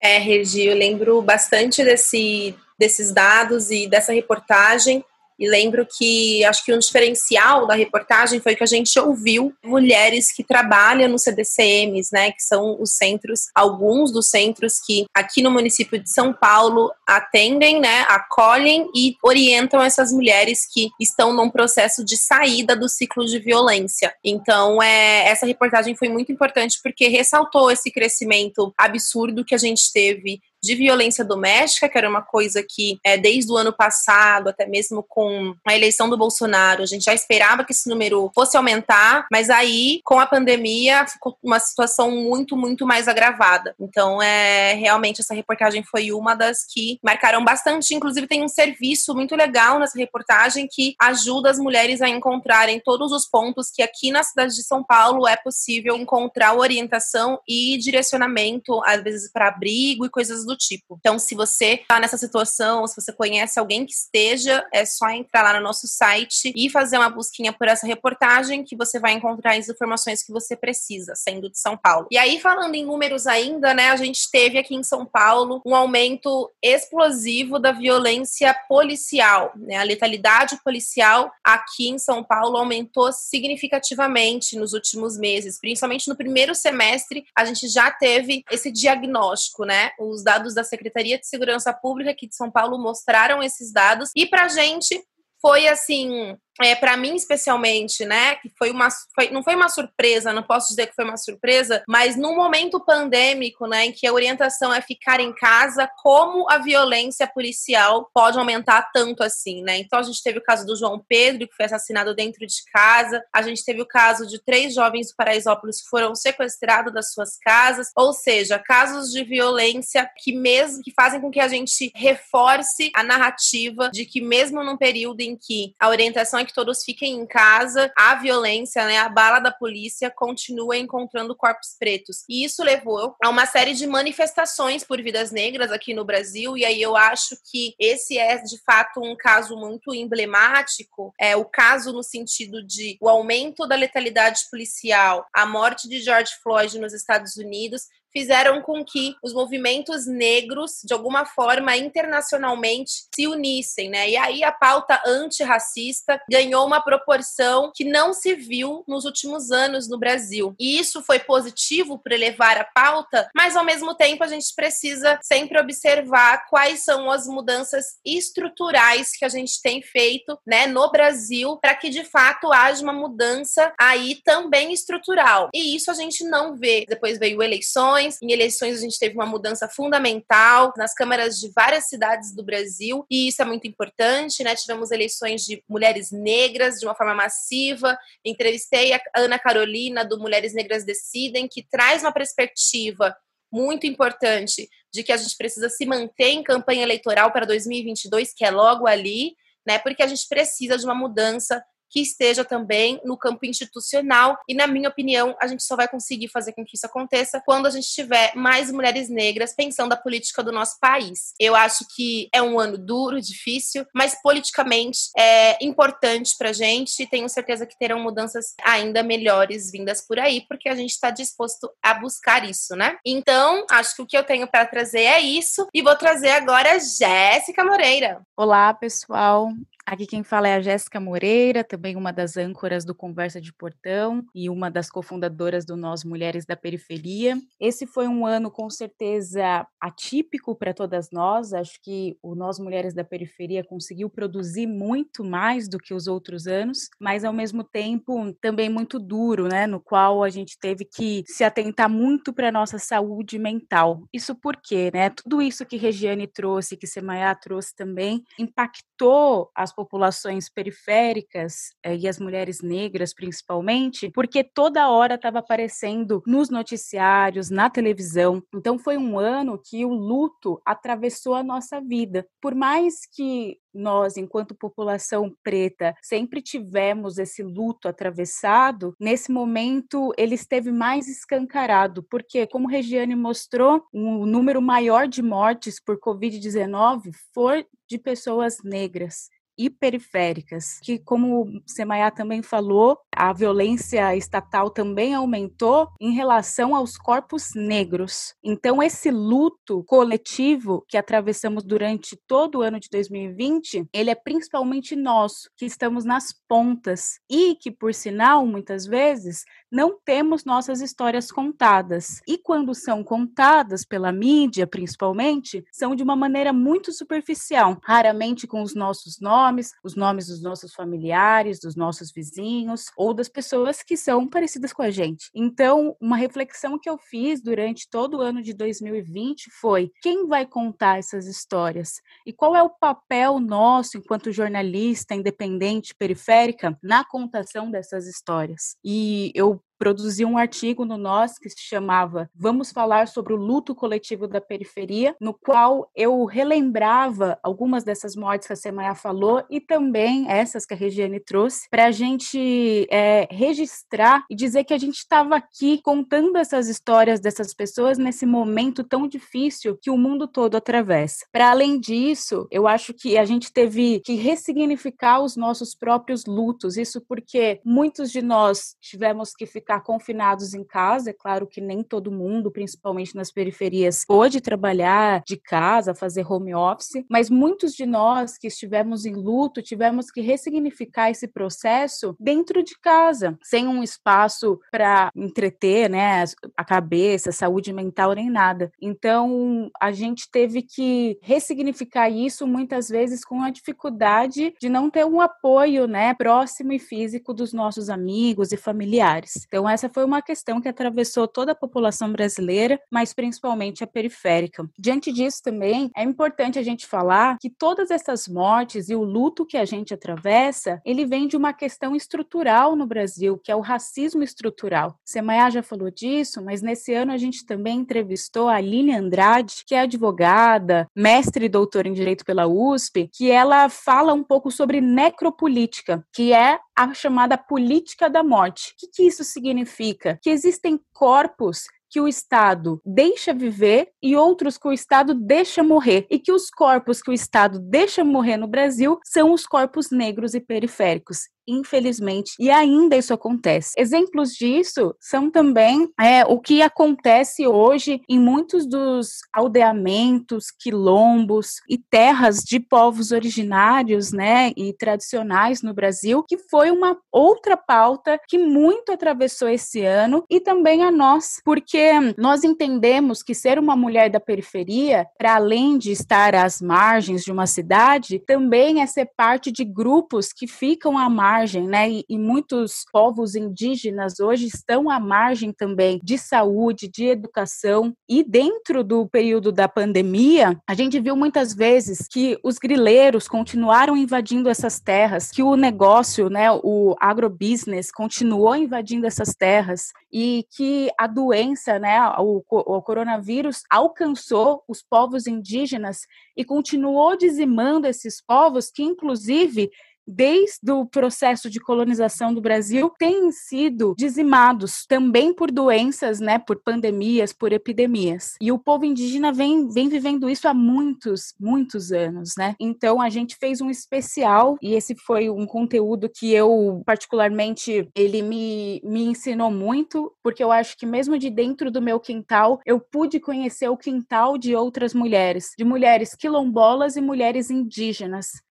É, 0.01 0.19
Regi, 0.19 0.67
eu 0.67 0.77
lembro 0.77 1.21
bastante 1.23 1.83
desse, 1.83 2.55
desses 2.79 3.11
dados 3.11 3.71
e 3.71 3.89
dessa 3.89 4.13
reportagem. 4.13 5.05
E 5.39 5.49
lembro 5.49 5.87
que 5.87 6.45
acho 6.45 6.65
que 6.65 6.73
um 6.73 6.79
diferencial 6.79 7.67
da 7.67 7.75
reportagem 7.75 8.41
foi 8.41 8.55
que 8.55 8.63
a 8.63 8.67
gente 8.67 8.99
ouviu 8.99 9.53
mulheres 9.65 10.33
que 10.33 10.45
trabalham 10.45 11.09
nos 11.09 11.23
CDCMs, 11.23 12.11
né, 12.13 12.33
que 12.33 12.43
são 12.43 12.81
os 12.81 12.93
centros, 12.93 13.49
alguns 13.55 14.13
dos 14.13 14.29
centros 14.29 14.81
que 14.85 15.07
aqui 15.15 15.43
no 15.43 15.51
município 15.51 15.99
de 15.99 16.11
São 16.11 16.33
Paulo 16.33 16.93
atendem, 17.07 17.81
né, 17.81 18.03
acolhem 18.09 18.89
e 18.95 19.17
orientam 19.23 19.83
essas 19.83 20.13
mulheres 20.13 20.67
que 20.73 20.89
estão 21.01 21.33
num 21.33 21.51
processo 21.51 22.05
de 22.05 22.17
saída 22.17 22.77
do 22.77 22.89
ciclo 22.89 23.25
de 23.25 23.39
violência. 23.39 24.15
Então, 24.25 24.83
é, 24.83 25.29
essa 25.29 25.47
reportagem 25.47 25.97
foi 25.97 26.09
muito 26.09 26.31
importante 26.31 26.79
porque 26.83 27.09
ressaltou 27.09 27.71
esse 27.71 27.91
crescimento 27.91 28.73
absurdo 28.79 29.45
que 29.45 29.55
a 29.55 29.59
gente 29.59 29.93
teve 29.93 30.41
de 30.65 30.75
violência 30.75 31.25
doméstica, 31.25 31.89
que 31.89 31.99
era 31.99 32.09
uma 32.09 32.23
coisa 32.23 32.65
que 32.67 32.99
é, 33.05 33.17
desde 33.17 33.53
o 33.53 33.57
ano 33.57 33.73
passado, 33.73 34.49
até 34.49 34.67
mesmo 34.67 35.03
com 35.03 35.55
a 35.67 35.75
eleição 35.75 36.09
do 36.09 36.17
Bolsonaro, 36.17 36.83
a 36.83 36.87
gente 36.87 37.05
já 37.05 37.15
esperava 37.15 37.65
que 37.65 37.73
esse 37.73 37.89
número 37.89 38.31
fosse 38.35 38.57
aumentar, 38.57 39.27
mas 39.31 39.51
aí, 39.51 40.01
com 40.05 40.19
a 40.19 40.27
pandemia, 40.27 41.07
ficou 41.07 41.37
uma 41.43 41.59
situação 41.59 42.11
muito, 42.11 42.57
muito 42.57 42.87
mais 42.87 43.09
agravada. 43.09 43.75
Então, 43.79 44.23
é 44.23 44.75
realmente 44.75 45.21
essa 45.21 45.35
reportagem 45.35 45.83
foi 45.83 46.13
uma 46.13 46.35
das 46.35 46.65
que 46.65 46.99
marcaram 47.03 47.45
bastante. 47.45 47.95
Inclusive, 47.95 48.27
tem 48.27 48.43
um 48.43 48.49
serviço 48.49 49.15
muito 49.15 49.37
legal 49.37 49.79
nessa 49.79 49.99
reportagem 49.99 50.67
que 50.71 50.95
ajuda 51.01 51.51
as 51.51 51.59
mulheres 51.59 52.01
a 52.01 52.09
encontrarem 52.09 52.81
todos 52.81 53.13
os 53.13 53.27
pontos 53.27 53.71
que 53.71 53.83
aqui 53.83 54.11
na 54.11 54.23
cidade 54.23 54.55
de 54.55 54.63
São 54.63 54.83
Paulo 54.83 55.27
é 55.27 55.37
possível 55.37 55.97
encontrar 55.97 56.55
orientação 56.55 57.39
e 57.47 57.77
direcionamento, 57.79 58.81
às 58.85 59.03
vezes 59.03 59.31
para 59.31 59.49
abrigo 59.49 60.07
e 60.07 60.11
coisas 60.11 60.45
do 60.45 60.54
tipo. 60.57 60.97
Então, 60.99 61.19
se 61.19 61.35
você 61.35 61.75
está 61.75 62.01
nessa 62.01 62.17
situação, 62.17 62.87
se 62.87 63.01
você 63.01 63.13
conhece 63.13 63.59
alguém 63.59 63.87
que 63.87 63.93
esteja, 63.93 64.65
é 64.73 64.85
só 64.85 65.09
entrar 65.11 65.43
lá 65.43 65.55
no 65.55 65.65
nosso 65.65 65.87
site 65.87 66.53
e 66.55 66.71
fazer 66.71 66.99
uma 66.99 67.11
busquinha 67.11 67.53
por 67.53 67.69
essa 67.69 67.87
reportagem 67.87 68.65
que 68.65 68.77
você 68.77 68.99
vai 68.99 69.13
encontrar 69.13 69.57
as 69.57 69.69
informações 69.69 70.23
que 70.23 70.33
você 70.33 70.57
precisa, 70.57 71.15
sendo 71.15 71.51
de 71.51 71.59
São 71.59 71.77
Paulo. 71.77 72.07
E 72.11 72.19
aí, 72.19 72.41
falando 72.41 72.75
em 72.75 72.85
números 72.85 73.27
ainda, 73.27 73.73
né, 73.75 73.91
a 73.91 73.97
gente 73.97 74.31
teve 74.31 74.59
aqui 74.59 74.75
em 74.75 74.83
São 74.83 75.07
Paulo 75.07 75.63
um 75.65 75.75
aumento 75.75 76.53
explosivo 76.63 77.59
da 77.59 77.73
violência 77.73 78.55
policial, 78.69 79.53
né? 79.57 79.77
A 79.77 79.83
letalidade 79.83 80.59
policial 80.63 81.31
aqui 81.43 81.89
em 81.89 81.99
São 81.99 82.23
Paulo 82.23 82.57
aumentou 82.57 83.13
significativamente 83.13 84.57
nos 84.57 84.73
últimos 84.73 85.19
meses, 85.19 85.59
principalmente 85.59 86.09
no 86.09 86.17
primeiro 86.17 86.55
semestre, 86.55 87.25
a 87.37 87.45
gente 87.45 87.69
já 87.69 87.91
teve 87.91 88.45
esse 88.51 88.71
diagnóstico, 88.71 89.65
né? 89.65 89.91
Os 89.99 90.23
dados 90.23 90.44
da 90.53 90.65
Secretaria 90.65 91.19
de 91.19 91.27
Segurança 91.29 91.73
Pública 91.73 92.11
aqui 92.11 92.29
de 92.29 92.35
São 92.35 92.51
Paulo 92.51 92.77
mostraram 92.77 93.41
esses 93.43 93.73
dados. 93.73 94.11
E 94.17 94.27
pra 94.27 94.49
gente 94.49 95.01
foi 95.41 95.69
assim 95.69 96.37
é, 96.61 96.75
para 96.75 96.97
mim 96.97 97.15
especialmente, 97.15 98.05
né, 98.05 98.37
que 98.37 98.51
foi 98.57 98.71
uma, 98.71 98.89
foi, 99.15 99.31
não 99.31 99.43
foi 99.43 99.55
uma 99.55 99.69
surpresa, 99.69 100.33
não 100.33 100.43
posso 100.43 100.69
dizer 100.69 100.87
que 100.87 100.95
foi 100.95 101.05
uma 101.05 101.17
surpresa, 101.17 101.83
mas 101.89 102.17
no 102.17 102.35
momento 102.35 102.85
pandêmico, 102.85 103.67
né, 103.67 103.87
em 103.87 103.93
que 103.93 104.07
a 104.07 104.13
orientação 104.13 104.73
é 104.73 104.81
ficar 104.81 105.21
em 105.21 105.33
casa, 105.35 105.89
como 106.03 106.51
a 106.51 106.59
violência 106.59 107.27
policial 107.27 108.09
pode 108.15 108.39
aumentar 108.39 108.91
tanto 108.93 109.23
assim, 109.23 109.63
né? 109.63 109.79
Então 109.79 109.99
a 109.99 110.03
gente 110.03 110.23
teve 110.23 110.39
o 110.39 110.43
caso 110.43 110.67
do 110.67 110.77
João 110.77 111.05
Pedro, 111.09 111.49
que 111.49 111.57
foi 111.57 111.67
assassinado 111.67 112.15
dentro 112.15 112.47
de 112.47 112.63
casa, 112.73 113.23
a 113.33 113.43
gente 113.43 113.65
teve 113.65 113.83
o 113.83 113.87
caso 113.87 114.27
de 114.27 114.43
três 114.43 114.75
jovens 114.75 115.09
do 115.09 115.17
Paraisópolis 115.17 115.83
que 115.83 115.89
foram 115.89 116.15
sequestrados 116.15 116.93
das 116.93 117.13
suas 117.13 117.37
casas, 117.39 117.89
ou 117.97 118.13
seja, 118.13 118.59
casos 118.59 119.11
de 119.11 119.25
violência 119.25 120.09
que 120.19 120.33
mesmo 120.33 120.83
que 120.83 120.93
fazem 120.93 121.21
com 121.21 121.31
que 121.31 121.41
a 121.41 121.49
gente 121.49 121.91
reforce 121.95 122.91
a 122.95 123.03
narrativa 123.03 123.91
de 123.91 124.05
que 124.05 124.21
mesmo 124.21 124.63
num 124.63 124.77
período 124.77 125.21
em 125.21 125.37
que 125.37 125.75
a 125.81 125.89
orientação 125.89 126.44
que 126.45 126.55
todos 126.55 126.85
fiquem 126.85 127.15
em 127.15 127.27
casa, 127.27 127.93
a 127.97 128.15
violência, 128.15 128.85
né, 128.85 128.99
a 128.99 129.09
bala 129.09 129.39
da 129.39 129.51
polícia 129.51 130.11
continua 130.11 130.77
encontrando 130.77 131.37
corpos 131.37 131.77
pretos. 131.79 132.25
E 132.29 132.45
isso 132.45 132.63
levou 132.63 133.15
a 133.23 133.29
uma 133.29 133.47
série 133.47 133.75
de 133.75 133.87
manifestações 133.87 134.85
por 134.85 135.01
vidas 135.03 135.31
negras 135.31 135.73
aqui 135.73 135.95
no 135.95 136.05
Brasil, 136.05 136.57
e 136.57 136.65
aí 136.65 136.81
eu 136.81 136.97
acho 136.97 137.37
que 137.51 137.75
esse 137.79 138.19
é 138.19 138.39
de 138.39 138.59
fato 138.65 139.01
um 139.01 139.17
caso 139.17 139.57
muito 139.57 139.95
emblemático, 139.95 141.13
é 141.19 141.37
o 141.37 141.45
caso 141.45 141.93
no 141.93 142.03
sentido 142.03 142.63
de 142.63 142.97
o 143.01 143.09
aumento 143.09 143.67
da 143.67 143.77
letalidade 143.77 144.43
policial, 144.51 145.27
a 145.33 145.47
morte 145.47 145.89
de 145.89 146.01
George 146.01 146.33
Floyd 146.43 146.79
nos 146.79 146.93
Estados 146.93 147.37
Unidos 147.37 147.83
fizeram 148.17 148.63
com 148.63 148.85
que 148.85 149.17
os 149.23 149.33
movimentos 149.33 150.07
negros, 150.07 150.81
de 150.85 150.95
alguma 150.95 151.27
forma, 151.27 151.77
internacionalmente, 151.77 153.07
se 153.15 153.27
unissem, 153.27 153.91
né? 153.91 154.09
E 154.09 154.17
aí 154.17 154.45
a 154.45 154.53
pauta 154.53 155.03
antirracista 155.05 156.21
ganhou 156.31 156.65
uma 156.65 156.81
proporção 156.81 157.73
que 157.75 157.85
não 157.85 158.13
se 158.13 158.35
viu 158.35 158.85
nos 158.87 159.05
últimos 159.05 159.51
anos 159.51 159.89
no 159.89 159.99
Brasil. 159.99 160.55
E 160.61 160.79
isso 160.79 161.03
foi 161.03 161.19
positivo 161.19 161.99
para 161.99 162.15
elevar 162.15 162.57
a 162.57 162.65
pauta, 162.65 163.29
mas 163.35 163.57
ao 163.57 163.65
mesmo 163.65 163.95
tempo 163.95 164.23
a 164.23 164.29
gente 164.29 164.55
precisa 164.55 165.19
sempre 165.23 165.59
observar 165.59 166.47
quais 166.49 166.85
são 166.85 167.11
as 167.11 167.27
mudanças 167.27 167.97
estruturais 168.05 169.11
que 169.13 169.25
a 169.25 169.29
gente 169.29 169.61
tem 169.61 169.83
feito, 169.83 170.39
né, 170.47 170.67
no 170.67 170.91
Brasil, 170.91 171.57
para 171.57 171.75
que 171.75 171.91
de 171.91 172.05
fato 172.05 172.53
haja 172.53 172.83
uma 172.83 172.93
mudança 172.93 173.73
aí 173.81 174.21
também 174.25 174.73
estrutural. 174.73 175.49
E 175.53 175.75
isso 175.75 175.91
a 175.91 175.95
gente 175.95 176.23
não 176.25 176.55
vê. 176.55 176.85
Depois 176.87 177.19
veio 177.19 177.43
eleições 177.43 178.04
eleições. 178.05 178.23
Em 178.23 178.33
eleições, 178.33 178.79
a 178.79 178.81
gente 178.81 178.99
teve 178.99 179.15
uma 179.15 179.27
mudança 179.27 179.69
fundamental 179.69 180.73
nas 180.77 180.95
câmaras 180.95 181.39
de 181.39 181.51
várias 181.55 181.89
cidades 181.89 182.35
do 182.35 182.45
Brasil, 182.45 183.05
e 183.11 183.29
isso 183.29 183.43
é 183.43 183.45
muito 183.45 183.67
importante, 183.67 184.43
né? 184.43 184.55
Tivemos 184.55 184.91
eleições 184.91 185.43
de 185.43 185.63
mulheres 185.69 186.11
negras 186.11 186.79
de 186.79 186.87
uma 186.87 186.95
forma 186.95 187.15
massiva. 187.15 187.99
Entrevistei 188.25 188.93
a 188.93 189.01
Ana 189.17 189.39
Carolina, 189.39 190.05
do 190.05 190.19
Mulheres 190.19 190.55
Negras 190.55 190.85
Decidem, 190.85 191.49
que 191.49 191.67
traz 191.69 192.03
uma 192.03 192.13
perspectiva 192.13 193.17
muito 193.53 193.87
importante 193.87 194.69
de 194.93 195.03
que 195.03 195.13
a 195.13 195.17
gente 195.17 195.37
precisa 195.37 195.69
se 195.69 195.87
manter 195.87 196.31
em 196.31 196.43
campanha 196.43 196.83
eleitoral 196.83 197.31
para 197.33 197.47
2022, 197.47 198.33
que 198.35 198.45
é 198.45 198.51
logo 198.51 198.87
ali, 198.87 199.35
né? 199.67 199.79
Porque 199.79 200.03
a 200.03 200.07
gente 200.07 200.27
precisa 200.29 200.77
de 200.77 200.85
uma 200.85 200.95
mudança 200.95 201.65
que 201.95 202.01
esteja 202.01 202.45
também 202.45 203.01
no 203.05 203.17
campo 203.17 203.47
institucional. 203.47 204.37
E, 204.49 204.55
na 204.55 204.67
minha 204.67 204.89
opinião, 204.89 205.37
a 205.41 205.47
gente 205.47 205.63
só 205.63 205.77
vai 205.77 205.87
conseguir 205.87 206.27
fazer 206.27 206.53
com 206.53 206.65
que 206.65 206.75
isso 206.75 206.85
aconteça 206.85 207.41
quando 207.47 207.67
a 207.67 207.71
gente 207.71 207.87
tiver 207.87 208.33
mais 208.35 208.69
mulheres 208.73 209.09
negras 209.09 209.55
pensando 209.55 209.93
a 209.93 209.97
política 209.97 210.43
do 210.43 210.51
nosso 210.51 210.81
país. 210.81 211.35
Eu 211.39 211.55
acho 211.55 211.87
que 211.95 212.29
é 212.35 212.43
um 212.43 212.59
ano 212.59 212.77
duro, 212.77 213.21
difícil, 213.21 213.87
mas 213.95 214.21
politicamente 214.21 215.03
é 215.17 215.65
importante 215.65 216.35
pra 216.37 216.53
gente 216.53 217.01
e 217.01 217.07
tenho 217.07 217.29
certeza 217.29 217.65
que 217.65 217.79
terão 217.79 218.01
mudanças 218.01 218.55
ainda 218.65 219.05
melhores 219.05 219.71
vindas 219.71 220.05
por 220.05 220.19
aí, 220.19 220.45
porque 220.49 220.69
a 220.69 220.75
gente 220.75 220.91
está 220.91 221.11
disposto 221.11 221.71
a 221.81 221.95
buscar 221.95 222.45
isso, 222.45 222.75
né? 222.75 222.99
Então, 223.07 223.65
acho 223.71 223.95
que 223.95 224.03
o 224.03 224.07
que 224.07 224.19
eu 224.19 224.25
tenho 224.25 224.49
para 224.49 224.67
trazer 224.67 225.03
é 225.03 225.21
isso 225.21 225.69
e 225.73 225.81
vou 225.81 225.95
trazer 225.95 226.31
agora 226.31 226.77
Jéssica 226.81 227.65
Moreira. 227.65 228.21
Olá, 228.37 228.75
pessoal. 228.75 229.53
Aqui 229.87 230.07
quem 230.07 230.25
fala 230.25 230.49
é 230.49 230.55
a 230.55 230.63
Jéssica 230.63 230.99
Moreira, 230.99 231.63
também 231.63 231.95
uma 231.95 232.11
das 232.11 232.39
âncoras 232.39 232.87
do 232.87 232.95
Conversa 232.95 233.39
de 233.39 233.53
Portão 233.53 234.25
e 234.35 234.49
uma 234.49 234.71
das 234.71 234.89
cofundadoras 234.89 235.67
do 235.67 235.77
Nós 235.77 236.05
Mulheres 236.05 236.47
da 236.47 236.57
Periferia. 236.57 237.37
Esse 237.61 237.87
foi 237.87 238.09
um 238.09 238.25
ano 238.25 238.51
com 238.51 238.71
certeza 238.71 239.67
atípico 239.79 240.57
para 240.57 240.73
todas 240.73 241.11
nós. 241.13 241.53
Acho 241.53 241.79
que 241.83 242.17
o 242.23 242.35
Nós 242.35 242.59
Mulheres 242.59 242.95
da 242.95 243.05
Periferia 243.05 243.63
conseguiu 243.63 244.09
produzir 244.09 244.67
muito 244.67 245.23
mais 245.23 245.69
do 245.69 245.77
que 245.77 245.93
os 245.93 246.07
outros 246.07 246.47
anos, 246.47 246.89
mas 246.99 247.23
ao 247.23 247.33
mesmo 247.35 247.63
tempo 247.63 248.33
também 248.41 248.71
muito 248.71 248.99
duro, 248.99 249.49
né, 249.49 249.67
no 249.67 249.81
qual 249.81 250.25
a 250.25 250.31
gente 250.31 250.59
teve 250.59 250.87
que 250.87 251.25
se 251.27 251.45
atentar 251.45 251.91
muito 251.91 252.33
para 252.33 252.51
nossa 252.51 252.79
saúde 252.79 253.39
mental. 253.39 254.05
Isso 254.15 254.35
porque, 254.35 254.91
né, 254.95 255.11
tudo 255.11 255.43
isso 255.43 255.67
que 255.67 255.77
Regiane 255.77 256.27
trouxe, 256.27 256.75
que 256.75 256.87
Semaiá 256.87 257.35
trouxe 257.35 257.75
também, 257.77 258.23
impactou 258.39 259.51
as 259.55 259.74
populações 259.75 260.49
periféricas 260.49 261.75
eh, 261.83 261.97
e 261.97 262.09
as 262.09 262.19
mulheres 262.19 262.61
negras 262.63 263.13
principalmente, 263.15 264.11
porque 264.11 264.45
toda 264.45 264.91
hora 264.91 265.15
estava 265.15 265.39
aparecendo 265.39 266.23
nos 266.27 266.51
noticiários, 266.51 267.51
na 267.51 267.69
televisão. 267.69 268.43
Então 268.55 268.79
foi 268.79 268.97
um 268.97 269.19
ano 269.19 269.61
que 269.63 269.85
o 269.85 269.93
luto 269.93 270.61
atravessou 270.65 271.35
a 271.35 271.43
nossa 271.43 271.81
vida. 271.81 272.27
Por 272.41 272.55
mais 272.55 273.07
que 273.07 273.59
nós, 273.75 274.17
enquanto 274.17 274.55
população 274.55 275.35
preta, 275.43 275.95
sempre 276.01 276.41
tivemos 276.41 277.19
esse 277.19 277.43
luto 277.43 277.89
atravessado, 277.89 278.95
nesse 279.01 279.33
momento 279.33 280.13
ele 280.17 280.37
esteve 280.37 280.71
mais 280.71 281.09
escancarado, 281.09 282.03
porque, 282.05 282.47
como 282.47 282.69
Regiane 282.69 283.17
mostrou, 283.17 283.85
um 283.93 284.25
número 284.25 284.63
maior 284.63 285.09
de 285.09 285.23
mortes 285.23 285.83
por 285.83 285.99
Covid-19 285.99 287.11
foi 287.35 287.67
de 287.89 287.99
pessoas 287.99 288.59
negras 288.63 289.29
e 289.57 289.71
periféricas, 289.71 290.79
que 290.83 290.99
como 290.99 291.47
Semaiá 291.67 292.11
também 292.11 292.43
falou, 292.43 292.99
a 293.15 293.33
violência 293.33 294.17
estatal 294.17 294.71
também 294.71 295.15
aumentou 295.15 295.89
em 296.01 296.13
relação 296.13 296.75
aos 296.75 296.97
corpos 296.97 297.51
negros. 297.55 298.35
Então 298.43 298.83
esse 298.83 299.11
luto 299.11 299.85
coletivo 299.85 300.85
que 300.89 300.97
atravessamos 300.97 301.65
durante 301.65 302.19
todo 302.27 302.59
o 302.59 302.63
ano 302.63 302.81
de 302.81 302.89
2020, 302.91 303.87
ele 303.93 304.11
é 304.11 304.15
principalmente 304.15 304.97
nosso, 304.97 305.49
que 305.57 305.67
estamos 305.67 306.05
nas 306.05 306.33
pontas 306.49 307.21
e 307.31 307.55
que 307.57 307.71
por 307.71 307.95
sinal 307.95 308.47
muitas 308.47 308.87
vezes 308.87 309.45
não 309.75 309.99
temos 310.05 310.45
nossas 310.45 310.81
histórias 310.81 311.33
contadas. 311.33 312.23
E 312.29 312.39
quando 312.39 312.73
são 312.77 313.03
contadas 313.03 313.85
pela 313.85 314.13
mídia, 314.13 314.69
principalmente, 314.69 315.65
são 315.73 315.97
de 315.97 316.03
uma 316.05 316.15
maneira 316.15 316.53
muito 316.53 316.93
superficial, 316.93 317.79
raramente 317.83 318.47
com 318.47 318.63
os 318.63 318.73
nossos 318.73 319.19
nomes 319.21 319.73
os 319.83 319.97
nomes 319.97 320.29
dos 320.29 320.41
nossos 320.41 320.73
familiares, 320.73 321.59
dos 321.59 321.75
nossos 321.75 322.13
vizinhos 322.13 322.85
ou 322.97 323.13
das 323.13 323.29
pessoas 323.29 323.83
que 323.83 323.97
são 323.97 324.29
parecidas 324.29 324.73
com 324.73 324.83
a 324.83 324.91
gente. 324.91 325.29
Então, 325.35 325.97
uma 326.01 326.17
reflexão 326.17 326.79
que 326.79 326.89
eu 326.89 326.97
fiz 326.97 327.43
durante 327.43 327.89
todo 327.91 328.19
o 328.19 328.21
ano 328.21 328.43
de 328.43 328.55
2020 328.55 329.51
foi: 329.61 329.91
quem 330.01 330.29
vai 330.29 330.47
contar 330.47 330.99
essas 330.99 331.27
histórias? 331.27 331.95
E 332.25 332.33
qual 332.33 332.55
é 332.55 332.63
o 332.63 332.71
papel 332.71 333.41
nosso 333.41 333.99
enquanto 333.99 334.31
jornalista 334.31 335.15
independente 335.15 335.95
periférica 335.99 336.79
na 336.81 337.05
contação 337.05 337.71
dessas 337.71 338.07
histórias? 338.07 338.77
E 338.85 339.33
eu 339.35 339.64
produzi 339.79 340.25
um 340.25 340.39
artigo 340.39 340.85
no 340.85 340.97
Nós 340.97 341.39
que 341.39 341.49
se 341.51 341.61
chamava 341.61 342.29
Vamos 342.35 342.71
falar 342.73 343.09
sobre 343.09 343.33
o 343.33 343.37
luto 343.37 343.75
coletivo 343.75 344.27
da 344.27 344.41
periferia, 344.41 345.15
no 345.21 345.35
qual 345.35 345.91
eu 345.95 346.25
relembrava 346.25 347.39
algumas 347.43 347.85
dessas 347.85 348.17
mortes 348.17 348.47
que 348.47 348.53
a 348.53 348.57
Semana 348.57 348.95
falou 348.95 349.45
e 349.51 349.61
também 349.61 350.31
essas 350.31 350.65
que 350.67 350.75
a 350.75 350.77
Regiane 350.77 351.21
trouxe, 351.21 351.69
para 351.71 351.87
a 351.87 351.91
gente 351.91 352.87
é, 352.91 353.27
registrar 353.31 354.25
e 354.31 354.35
dizer 354.35 354.65
que 354.65 354.75
a 354.75 354.79
gente 354.79 354.99
estava 354.99 355.37
aqui 355.37 355.81
contando 355.83 356.37
essas 356.37 356.69
histórias 356.69 357.21
dessas 357.21 357.55
pessoas 357.55 357.99
nesse 357.99 358.27
momento 358.27 358.85
tão 358.85 359.09
difícil 359.09 359.79
que 359.81 359.91
o 359.91 359.99
mundo 359.99 360.27
todo 360.27 360.57
atravessa. 360.57 361.27
Para 361.33 361.51
além 361.51 361.79
disso, 361.79 362.47
eu 362.51 362.67
acho 362.67 362.93
que 362.93 363.17
a 363.17 363.25
gente 363.25 363.53
teve 363.53 364.01
que 364.01 364.15
ressignificar 364.15 365.21
os 365.21 365.37
nossos 365.37 365.75
próprios 365.75 366.25
lutos, 366.27 366.77
isso 366.77 367.01
porque 367.01 367.61
muitos 367.65 368.11
de 368.11 368.23
nós 368.23 368.77
tivemos 368.81 369.33
que 369.35 369.47
ficar 369.47 369.64
ficar 369.65 369.81
confinados 369.81 370.53
em 370.53 370.63
casa. 370.63 371.11
É 371.11 371.13
claro 371.15 371.47
que 371.47 371.61
nem 371.61 371.83
todo 371.83 372.13
mundo, 372.13 372.51
principalmente 372.51 373.17
nas 373.17 373.33
periferias, 373.33 374.05
pôde 374.07 374.41
trabalhar 374.41 375.23
de 375.27 375.39
casa, 375.39 375.95
fazer 375.95 376.31
home 376.31 376.55
office, 376.55 377.03
mas 377.09 377.31
muitos 377.31 377.73
de 377.73 377.87
nós 377.87 378.37
que 378.37 378.47
estivemos 378.47 379.07
em 379.07 379.15
luto 379.15 379.63
tivemos 379.63 380.11
que 380.11 380.21
ressignificar 380.21 381.11
esse 381.11 381.27
processo 381.27 382.15
dentro 382.21 382.63
de 382.63 382.79
casa, 382.79 383.39
sem 383.43 383.67
um 383.67 383.83
espaço 383.83 384.61
para 384.71 385.11
entreter, 385.17 385.89
né, 385.89 386.25
a 386.57 386.65
cabeça, 386.65 387.31
a 387.31 387.33
saúde 387.33 387.73
mental 387.73 388.13
nem 388.13 388.29
nada. 388.29 388.71
Então, 388.81 389.71
a 389.81 389.91
gente 389.91 390.31
teve 390.31 390.61
que 390.61 391.19
ressignificar 391.23 392.11
isso 392.11 392.47
muitas 392.47 392.89
vezes 392.89 393.25
com 393.25 393.41
a 393.41 393.51
dificuldade 393.51 394.55
de 394.61 394.69
não 394.69 394.91
ter 394.91 395.07
um 395.07 395.21
apoio, 395.21 395.87
né, 395.87 396.13
próximo 396.13 396.73
e 396.73 396.79
físico 396.79 397.33
dos 397.33 397.55
nossos 397.55 397.89
amigos 397.89 398.53
e 398.53 398.57
familiares. 398.57 399.47
Então, 399.55 399.69
essa 399.69 399.89
foi 399.89 400.05
uma 400.05 400.21
questão 400.21 400.61
que 400.61 400.67
atravessou 400.67 401.29
toda 401.29 401.53
a 401.53 401.55
população 401.55 402.11
brasileira, 402.11 402.81
mas 402.91 403.15
principalmente 403.15 403.85
a 403.85 403.87
periférica. 403.87 404.69
Diante 404.77 405.13
disso, 405.13 405.41
também 405.45 405.93
é 405.97 406.03
importante 406.03 406.59
a 406.59 406.63
gente 406.65 406.89
falar 406.89 407.39
que 407.41 407.49
todas 407.49 407.93
essas 407.93 408.27
mortes 408.27 408.89
e 408.89 408.97
o 408.97 409.05
luto 409.05 409.47
que 409.47 409.57
a 409.57 409.65
gente 409.65 409.95
atravessa, 409.95 410.83
ele 410.85 411.07
vem 411.07 411.29
de 411.29 411.37
uma 411.37 411.53
questão 411.53 411.95
estrutural 411.95 412.75
no 412.75 412.85
Brasil, 412.85 413.39
que 413.39 413.53
é 413.53 413.55
o 413.55 413.61
racismo 413.61 414.25
estrutural. 414.25 414.99
Semaia 415.05 415.49
já 415.49 415.63
falou 415.63 415.89
disso, 415.89 416.43
mas 416.43 416.61
nesse 416.61 416.93
ano 416.93 417.13
a 417.13 417.17
gente 417.17 417.47
também 417.47 417.79
entrevistou 417.79 418.49
a 418.49 418.57
Aline 418.57 418.97
Andrade, 418.97 419.63
que 419.65 419.77
é 419.77 419.83
advogada, 419.83 420.89
mestre 420.97 421.47
e 421.47 421.49
doutora 421.49 421.87
em 421.87 421.93
Direito 421.93 422.25
pela 422.25 422.49
USP, 422.49 423.09
que 423.15 423.31
ela 423.31 423.69
fala 423.69 424.15
um 424.15 424.25
pouco 424.25 424.51
sobre 424.51 424.81
necropolítica, 424.81 426.05
que 426.13 426.33
é 426.33 426.59
a 426.77 426.93
chamada 426.95 427.37
política 427.39 428.09
da 428.09 428.23
morte. 428.23 428.73
O 428.73 428.75
que, 428.79 428.87
que 428.89 429.03
isso 429.05 429.25
significa? 429.25 430.19
Que 430.23 430.31
existem 430.31 430.81
corpos 430.93 431.65
que 431.91 432.01
o 432.01 432.09
Estado 432.09 432.81
deixa 432.85 433.33
viver 433.33 433.91
e 434.03 434.17
outros 434.17 434.59
que 434.59 434.67
o 434.67 434.73
Estado 434.73 435.15
deixa 435.15 435.63
morrer. 435.63 436.07
E 436.11 436.19
que 436.19 436.33
os 436.33 436.51
corpos 436.51 437.01
que 437.01 437.11
o 437.11 437.15
Estado 437.15 437.61
deixa 437.61 438.03
morrer 438.03 438.37
no 438.37 438.49
Brasil 438.49 438.99
são 439.05 439.33
os 439.33 439.47
corpos 439.47 439.91
negros 439.91 440.35
e 440.35 440.41
periféricos 440.41 441.29
infelizmente, 441.47 442.33
e 442.39 442.51
ainda 442.51 442.97
isso 442.97 443.13
acontece. 443.13 443.73
Exemplos 443.77 444.33
disso 444.33 444.95
são 445.01 445.31
também 445.31 445.89
é, 446.01 446.25
o 446.25 446.39
que 446.39 446.63
acontece 446.63 447.47
hoje 447.47 448.01
em 448.09 448.19
muitos 448.19 448.67
dos 448.67 449.21
aldeamentos, 449.33 450.47
quilombos 450.51 451.57
e 451.69 451.79
terras 451.79 452.39
de 452.39 452.59
povos 452.59 453.13
originários, 453.13 454.13
né, 454.13 454.53
e 454.57 454.73
tradicionais 454.73 455.63
no 455.63 455.75
Brasil, 455.75 456.25
que 456.27 456.39
foi 456.39 456.71
uma 456.71 456.97
outra 457.13 457.57
pauta 457.57 458.19
que 458.29 458.39
muito 458.39 458.93
atravessou 458.93 459.49
esse 459.49 459.85
ano 459.85 460.25
e 460.31 460.41
também 460.41 460.83
a 460.83 460.91
nós, 460.91 461.41
porque 461.45 461.91
nós 462.17 462.45
entendemos 462.45 463.23
que 463.23 463.35
ser 463.35 463.59
uma 463.59 463.77
mulher 463.77 464.11
da 464.11 464.21
periferia, 464.21 465.07
para 465.19 465.37
além 465.37 465.79
de 465.79 465.93
estar 465.93 466.35
às 466.35 466.61
margens 466.61 467.25
de 467.25 467.33
uma 467.33 467.47
cidade, 467.47 468.19
também 468.19 468.81
é 468.81 468.87
ser 468.87 469.11
parte 469.17 469.51
de 469.51 469.65
grupos 469.65 470.33
que 470.33 470.47
ficam 470.47 470.97
à 470.97 471.09
margem 471.09 471.34
margem, 471.35 471.67
né? 471.67 471.91
E, 471.91 472.05
e 472.09 472.17
muitos 472.17 472.85
povos 472.93 473.35
indígenas 473.35 474.21
hoje 474.21 474.47
estão 474.47 474.89
à 474.89 475.01
margem 475.01 475.53
também 475.53 476.01
de 476.03 476.17
saúde, 476.17 476.89
de 476.89 477.07
educação. 477.07 477.93
E 478.09 478.23
dentro 478.23 478.85
do 478.85 479.09
período 479.09 479.51
da 479.51 479.69
pandemia, 479.69 480.57
a 480.69 480.75
gente 480.75 481.01
viu 481.01 481.17
muitas 481.17 481.53
vezes 481.53 482.07
que 482.07 482.39
os 482.43 482.59
grileiros 482.59 483.27
continuaram 483.27 483.97
invadindo 483.97 484.49
essas 484.49 484.79
terras, 484.81 485.31
que 485.31 485.43
o 485.43 485.57
negócio, 485.57 486.31
né, 486.31 486.51
o 486.53 486.95
agrobusiness 487.01 487.91
continuou 487.91 488.55
invadindo 488.55 489.07
essas 489.07 489.35
terras 489.35 489.91
e 490.13 490.47
que 490.57 490.89
a 490.99 491.09
doença, 491.09 491.79
né, 491.79 492.01
o, 492.19 492.43
o 492.49 492.83
coronavírus 492.83 493.63
alcançou 493.69 494.63
os 494.69 494.83
povos 494.83 495.27
indígenas 495.27 496.03
e 496.37 496.45
continuou 496.45 497.17
dizimando 497.17 497.87
esses 497.87 498.23
povos 498.25 498.71
que 498.71 498.83
inclusive 498.83 499.71
desde 500.07 500.71
o 500.71 500.87
processo 500.87 501.51
de 501.51 501.61
colonização 501.61 502.33
do 502.33 502.41
Brasil, 502.41 502.93
têm 502.99 503.31
sido 503.33 503.95
dizimados 503.97 504.85
também 504.87 505.33
por 505.33 505.51
doenças, 505.51 506.21
né, 506.21 506.39
por 506.39 506.61
pandemias, 506.63 507.33
por 507.33 507.53
epidemias. 507.53 508.35
E 508.41 508.53
o 508.53 508.59
povo 508.59 508.85
indígena 508.85 509.33
vem, 509.33 509.69
vem 509.69 509.89
vivendo 509.89 510.29
isso 510.29 510.49
há 510.49 510.55
muitos, 510.55 511.35
muitos 511.39 511.93
anos, 511.93 512.35
né? 512.37 512.55
Então 512.61 513.01
a 513.01 513.09
gente 513.09 513.37
fez 513.37 513.61
um 513.61 513.71
especial 513.71 514.57
e 514.63 514.75
esse 514.75 514.95
foi 514.95 515.31
um 515.31 515.47
conteúdo 515.47 516.09
que 516.09 516.33
eu 516.33 516.83
particularmente 516.85 517.89
ele 517.95 518.23
me, 518.23 518.81
me 518.85 519.05
ensinou 519.05 519.51
muito, 519.51 520.13
porque 520.23 520.43
eu 520.43 520.53
acho 520.53 520.77
que 520.77 520.87
mesmo 520.87 521.19
de 521.19 521.31
dentro 521.31 521.71
do 521.71 521.83
meu 521.83 521.99
quintal, 521.99 522.61
eu 522.65 522.81
pude 522.81 523.21
conhecer 523.21 523.69
o 523.69 523.77
quintal 523.77 524.39
de 524.39 524.55
outras 524.55 524.95
mulheres, 524.95 525.51
de 525.57 525.65
mulheres 525.65 526.15
quilombolas 526.15 526.97
e 526.97 527.01
mulheres 527.01 527.51
indígenas. 527.51 528.44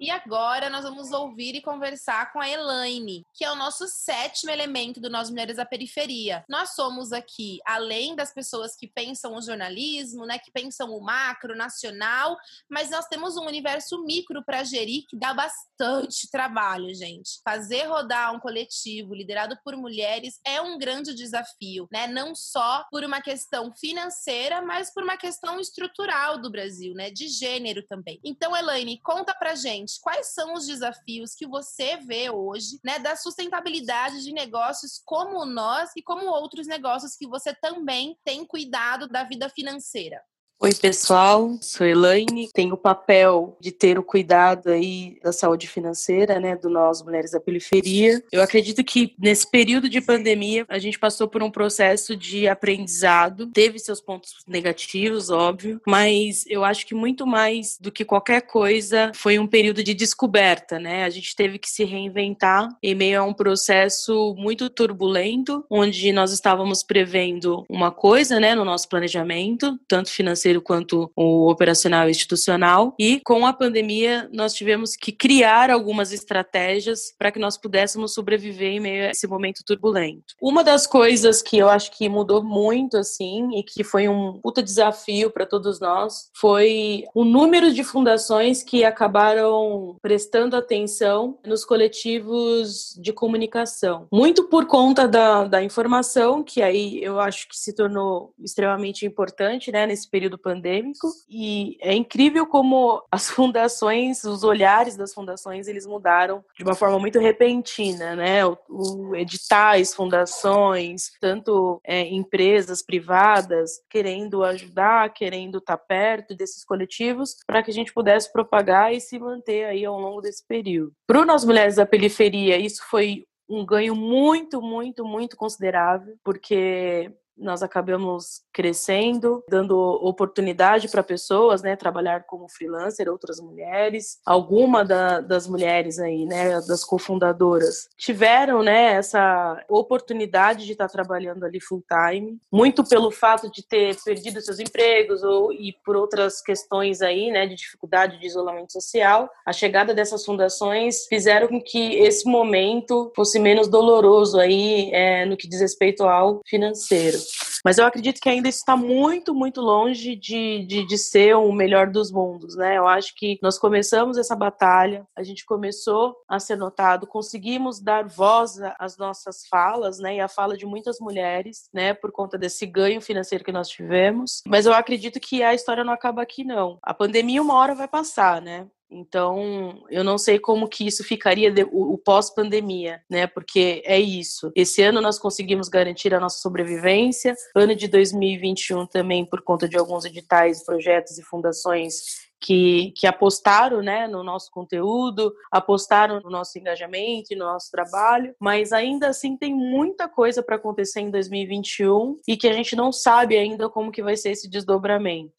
E 0.00 0.10
agora 0.10 0.68
nós 0.68 0.82
vamos 0.82 1.12
ouvir 1.12 1.54
e 1.54 1.62
conversar 1.62 2.32
com 2.32 2.40
a 2.40 2.48
Elaine, 2.48 3.24
que 3.32 3.44
é 3.44 3.50
o 3.50 3.54
nosso 3.54 3.86
sétimo 3.86 4.50
elemento 4.50 5.00
do 5.00 5.08
Nós 5.08 5.30
Mulheres 5.30 5.56
da 5.56 5.64
Periferia. 5.64 6.44
Nós 6.48 6.74
somos 6.74 7.12
aqui, 7.12 7.60
além 7.64 8.16
das 8.16 8.34
pessoas 8.34 8.74
que 8.76 8.88
pensam 8.88 9.34
o 9.34 9.40
jornalismo, 9.40 10.26
né, 10.26 10.38
que 10.38 10.50
pensam 10.50 10.90
o 10.90 11.00
macro, 11.00 11.56
nacional, 11.56 12.36
mas 12.68 12.90
nós 12.90 13.06
temos 13.06 13.36
um 13.36 13.46
universo 13.46 14.02
micro 14.04 14.44
para 14.44 14.64
gerir 14.64 15.04
que 15.08 15.16
dá 15.16 15.32
bastante 15.32 16.28
trabalho, 16.30 16.92
gente. 16.94 17.40
Fazer 17.44 17.84
rodar 17.84 18.34
um 18.34 18.40
coletivo 18.40 19.14
liderado 19.14 19.56
por 19.64 19.76
mulheres 19.76 20.40
é 20.44 20.60
um 20.60 20.76
grande 20.76 21.14
desafio, 21.14 21.88
né? 21.92 22.08
Não 22.08 22.34
só 22.34 22.84
por 22.90 23.04
uma 23.04 23.22
questão 23.22 23.72
financeira, 23.74 24.60
mas 24.60 24.92
por 24.92 25.04
uma 25.04 25.16
questão 25.16 25.60
estrutural 25.60 26.40
do 26.40 26.50
Brasil, 26.50 26.94
né, 26.94 27.10
de 27.10 27.28
gênero 27.28 27.84
também. 27.86 28.18
Então, 28.24 28.56
Elaine, 28.56 29.00
conta 29.00 29.32
pra 29.34 29.54
gente 29.54 29.93
quais 29.98 30.32
são 30.34 30.54
os 30.54 30.66
desafios 30.66 31.34
que 31.34 31.46
você 31.46 31.96
vê 31.98 32.30
hoje, 32.30 32.78
né, 32.84 32.98
da 32.98 33.16
sustentabilidade 33.16 34.22
de 34.22 34.32
negócios 34.32 35.00
como 35.04 35.44
nós 35.44 35.90
e 35.96 36.02
como 36.02 36.26
outros 36.26 36.66
negócios 36.66 37.16
que 37.16 37.26
você 37.26 37.54
também 37.54 38.18
tem 38.24 38.44
cuidado 38.44 39.08
da 39.08 39.24
vida 39.24 39.48
financeira. 39.48 40.22
Oi, 40.64 40.72
pessoal. 40.72 41.58
Sou 41.60 41.86
Elaine. 41.86 42.48
Tenho 42.54 42.72
o 42.72 42.78
papel 42.78 43.54
de 43.60 43.70
ter 43.70 43.98
o 43.98 44.02
cuidado 44.02 44.70
aí 44.70 45.18
da 45.22 45.30
saúde 45.30 45.68
financeira, 45.68 46.40
né, 46.40 46.56
do 46.56 46.70
nós 46.70 47.02
mulheres 47.02 47.32
da 47.32 47.38
periferia. 47.38 48.24
Eu 48.32 48.40
acredito 48.40 48.82
que 48.82 49.14
nesse 49.18 49.46
período 49.50 49.90
de 49.90 50.00
pandemia 50.00 50.64
a 50.66 50.78
gente 50.78 50.98
passou 50.98 51.28
por 51.28 51.42
um 51.42 51.50
processo 51.50 52.16
de 52.16 52.48
aprendizado. 52.48 53.48
Teve 53.48 53.78
seus 53.78 54.00
pontos 54.00 54.36
negativos, 54.48 55.28
óbvio, 55.28 55.82
mas 55.86 56.46
eu 56.46 56.64
acho 56.64 56.86
que 56.86 56.94
muito 56.94 57.26
mais 57.26 57.76
do 57.78 57.92
que 57.92 58.02
qualquer 58.02 58.40
coisa 58.40 59.12
foi 59.14 59.38
um 59.38 59.46
período 59.46 59.84
de 59.84 59.92
descoberta, 59.92 60.78
né? 60.78 61.04
A 61.04 61.10
gente 61.10 61.36
teve 61.36 61.58
que 61.58 61.68
se 61.68 61.84
reinventar 61.84 62.70
em 62.82 62.94
meio 62.94 63.20
a 63.20 63.24
um 63.24 63.34
processo 63.34 64.34
muito 64.38 64.70
turbulento, 64.70 65.62
onde 65.68 66.10
nós 66.10 66.32
estávamos 66.32 66.82
prevendo 66.82 67.66
uma 67.68 67.90
coisa, 67.90 68.40
né, 68.40 68.54
no 68.54 68.64
nosso 68.64 68.88
planejamento, 68.88 69.78
tanto 69.86 70.10
financeiro 70.10 70.53
financeiro 70.54 70.62
quanto 70.62 71.10
o 71.16 71.50
operacional 71.50 72.08
e 72.08 72.10
institucional. 72.10 72.94
E 72.98 73.20
com 73.24 73.46
a 73.46 73.52
pandemia, 73.52 74.28
nós 74.32 74.54
tivemos 74.54 74.96
que 74.96 75.12
criar 75.12 75.70
algumas 75.70 76.12
estratégias 76.12 77.14
para 77.18 77.30
que 77.32 77.38
nós 77.38 77.56
pudéssemos 77.56 78.14
sobreviver 78.14 78.72
em 78.72 78.80
meio 78.80 79.04
a 79.06 79.10
esse 79.10 79.26
momento 79.26 79.64
turbulento. 79.64 80.34
Uma 80.40 80.62
das 80.62 80.86
coisas 80.86 81.42
que 81.42 81.58
eu 81.58 81.68
acho 81.68 81.90
que 81.96 82.08
mudou 82.08 82.42
muito, 82.42 82.96
assim, 82.96 83.58
e 83.58 83.62
que 83.62 83.82
foi 83.82 84.08
um 84.08 84.40
puta 84.42 84.62
desafio 84.62 85.30
para 85.30 85.46
todos 85.46 85.80
nós, 85.80 86.30
foi 86.36 87.04
o 87.14 87.24
número 87.24 87.72
de 87.72 87.82
fundações 87.82 88.62
que 88.62 88.84
acabaram 88.84 89.96
prestando 90.02 90.56
atenção 90.56 91.38
nos 91.44 91.64
coletivos 91.64 92.94
de 93.00 93.12
comunicação. 93.12 94.06
Muito 94.12 94.44
por 94.44 94.66
conta 94.66 95.08
da, 95.08 95.44
da 95.44 95.62
informação, 95.62 96.42
que 96.42 96.62
aí 96.62 97.02
eu 97.02 97.18
acho 97.18 97.48
que 97.48 97.56
se 97.56 97.74
tornou 97.74 98.32
extremamente 98.42 99.06
importante, 99.06 99.72
né, 99.72 99.86
nesse 99.86 100.08
período 100.08 100.33
pandêmico. 100.38 101.08
E 101.28 101.76
é 101.80 101.94
incrível 101.94 102.46
como 102.46 103.02
as 103.10 103.30
fundações, 103.30 104.24
os 104.24 104.44
olhares 104.44 104.96
das 104.96 105.12
fundações, 105.12 105.68
eles 105.68 105.86
mudaram 105.86 106.44
de 106.56 106.64
uma 106.64 106.74
forma 106.74 106.98
muito 106.98 107.18
repentina, 107.18 108.14
né? 108.16 108.44
O, 108.46 108.58
o 108.68 109.16
editais, 109.16 109.94
fundações, 109.94 111.12
tanto 111.20 111.80
é, 111.84 112.02
empresas 112.02 112.82
privadas 112.82 113.80
querendo 113.88 114.42
ajudar, 114.44 115.12
querendo 115.12 115.58
estar 115.58 115.78
perto 115.78 116.34
desses 116.34 116.64
coletivos, 116.64 117.36
para 117.46 117.62
que 117.62 117.70
a 117.70 117.74
gente 117.74 117.92
pudesse 117.92 118.32
propagar 118.32 118.94
e 118.94 119.00
se 119.00 119.18
manter 119.18 119.64
aí 119.64 119.84
ao 119.84 119.98
longo 119.98 120.20
desse 120.20 120.46
período. 120.46 120.92
Para 121.06 121.24
nós 121.24 121.44
mulheres 121.44 121.76
da 121.76 121.86
periferia, 121.86 122.58
isso 122.58 122.82
foi 122.88 123.24
um 123.48 123.64
ganho 123.64 123.94
muito, 123.94 124.60
muito, 124.60 125.04
muito 125.04 125.36
considerável, 125.36 126.16
porque 126.24 127.12
nós 127.36 127.62
acabamos 127.62 128.42
crescendo, 128.52 129.42
dando 129.48 129.76
oportunidade 129.76 130.88
para 130.88 131.02
pessoas, 131.02 131.62
né, 131.62 131.76
trabalhar 131.76 132.24
como 132.24 132.48
freelancer, 132.48 133.08
outras 133.08 133.40
mulheres. 133.40 134.18
Alguma 134.24 134.84
da, 134.84 135.20
das 135.20 135.46
mulheres 135.46 135.98
aí, 135.98 136.24
né, 136.24 136.60
das 136.62 136.84
cofundadoras, 136.84 137.88
tiveram, 137.96 138.62
né, 138.62 138.94
essa 138.94 139.62
oportunidade 139.68 140.64
de 140.64 140.72
estar 140.72 140.88
trabalhando 140.88 141.44
ali 141.44 141.60
full 141.60 141.82
time, 141.88 142.38
muito 142.52 142.84
pelo 142.84 143.10
fato 143.10 143.50
de 143.50 143.66
ter 143.66 143.96
perdido 144.04 144.40
seus 144.40 144.58
empregos 144.58 145.22
ou 145.22 145.52
e 145.52 145.72
por 145.84 145.96
outras 145.96 146.40
questões 146.40 147.02
aí, 147.02 147.30
né, 147.30 147.46
de 147.46 147.54
dificuldade 147.54 148.18
de 148.18 148.26
isolamento 148.26 148.72
social. 148.72 149.28
A 149.44 149.52
chegada 149.52 149.94
dessas 149.94 150.24
fundações 150.24 151.06
fizeram 151.06 151.48
com 151.48 151.60
que 151.60 151.96
esse 151.96 152.26
momento 152.26 153.12
fosse 153.14 153.38
menos 153.38 153.68
doloroso 153.68 154.38
aí 154.38 154.90
é, 154.92 155.24
no 155.24 155.36
que 155.36 155.48
diz 155.48 155.60
respeito 155.60 156.04
ao 156.04 156.40
financeiro. 156.46 157.23
Mas 157.64 157.78
eu 157.78 157.86
acredito 157.86 158.20
que 158.20 158.28
ainda 158.28 158.48
está 158.48 158.76
muito, 158.76 159.34
muito 159.34 159.60
longe 159.62 160.14
de, 160.14 160.66
de, 160.66 160.86
de, 160.86 160.98
ser 160.98 161.34
o 161.34 161.50
melhor 161.50 161.88
dos 161.90 162.12
mundos, 162.12 162.54
né? 162.56 162.76
Eu 162.76 162.86
acho 162.86 163.14
que 163.14 163.38
nós 163.42 163.58
começamos 163.58 164.18
essa 164.18 164.36
batalha, 164.36 165.06
a 165.16 165.22
gente 165.22 165.46
começou 165.46 166.14
a 166.28 166.38
ser 166.38 166.56
notado, 166.56 167.06
conseguimos 167.06 167.80
dar 167.80 168.06
voz 168.06 168.60
às 168.78 168.98
nossas 168.98 169.46
falas, 169.48 169.98
né? 169.98 170.16
E 170.16 170.20
a 170.20 170.28
fala 170.28 170.58
de 170.58 170.66
muitas 170.66 171.00
mulheres, 171.00 171.70
né? 171.72 171.94
Por 171.94 172.12
conta 172.12 172.36
desse 172.36 172.66
ganho 172.66 173.00
financeiro 173.00 173.44
que 173.44 173.52
nós 173.52 173.68
tivemos. 173.68 174.42
Mas 174.46 174.66
eu 174.66 174.74
acredito 174.74 175.18
que 175.18 175.42
a 175.42 175.54
história 175.54 175.82
não 175.82 175.92
acaba 175.92 176.20
aqui, 176.20 176.44
não. 176.44 176.78
A 176.82 176.92
pandemia 176.92 177.40
uma 177.40 177.54
hora 177.54 177.74
vai 177.74 177.88
passar, 177.88 178.42
né? 178.42 178.66
Então, 178.94 179.82
eu 179.90 180.04
não 180.04 180.16
sei 180.16 180.38
como 180.38 180.68
que 180.68 180.86
isso 180.86 181.02
ficaria 181.02 181.50
de, 181.50 181.64
o, 181.64 181.94
o 181.94 181.98
pós-pandemia, 181.98 183.02
né? 183.10 183.26
Porque 183.26 183.82
é 183.84 183.98
isso. 183.98 184.52
Esse 184.54 184.82
ano 184.82 185.00
nós 185.00 185.18
conseguimos 185.18 185.68
garantir 185.68 186.14
a 186.14 186.20
nossa 186.20 186.38
sobrevivência. 186.38 187.34
Ano 187.56 187.74
de 187.74 187.88
2021 187.88 188.86
também, 188.86 189.24
por 189.24 189.42
conta 189.42 189.68
de 189.68 189.76
alguns 189.76 190.04
editais, 190.04 190.64
projetos 190.64 191.18
e 191.18 191.24
fundações 191.24 192.24
que, 192.40 192.92
que, 192.96 193.06
apostaram 193.06 193.82
né, 193.82 194.06
no 194.06 194.22
nosso 194.22 194.50
conteúdo, 194.50 195.34
apostaram 195.50 196.20
no 196.20 196.30
nosso 196.30 196.58
engajamento 196.58 197.32
e 197.32 197.36
no 197.36 197.46
nosso 197.46 197.70
trabalho, 197.70 198.34
mas 198.38 198.70
ainda 198.70 199.08
assim 199.08 199.34
tem 199.36 199.54
muita 199.54 200.08
coisa 200.08 200.42
para 200.42 200.56
acontecer 200.56 201.00
em 201.00 201.10
2021 201.10 202.20
e 202.28 202.36
que 202.36 202.46
a 202.46 202.52
gente 202.52 202.76
não 202.76 202.92
sabe 202.92 203.36
ainda 203.36 203.68
como 203.70 203.90
que 203.90 204.02
vai 204.02 204.16
ser 204.16 204.30
esse 204.30 204.48
desdobramento. 204.48 205.32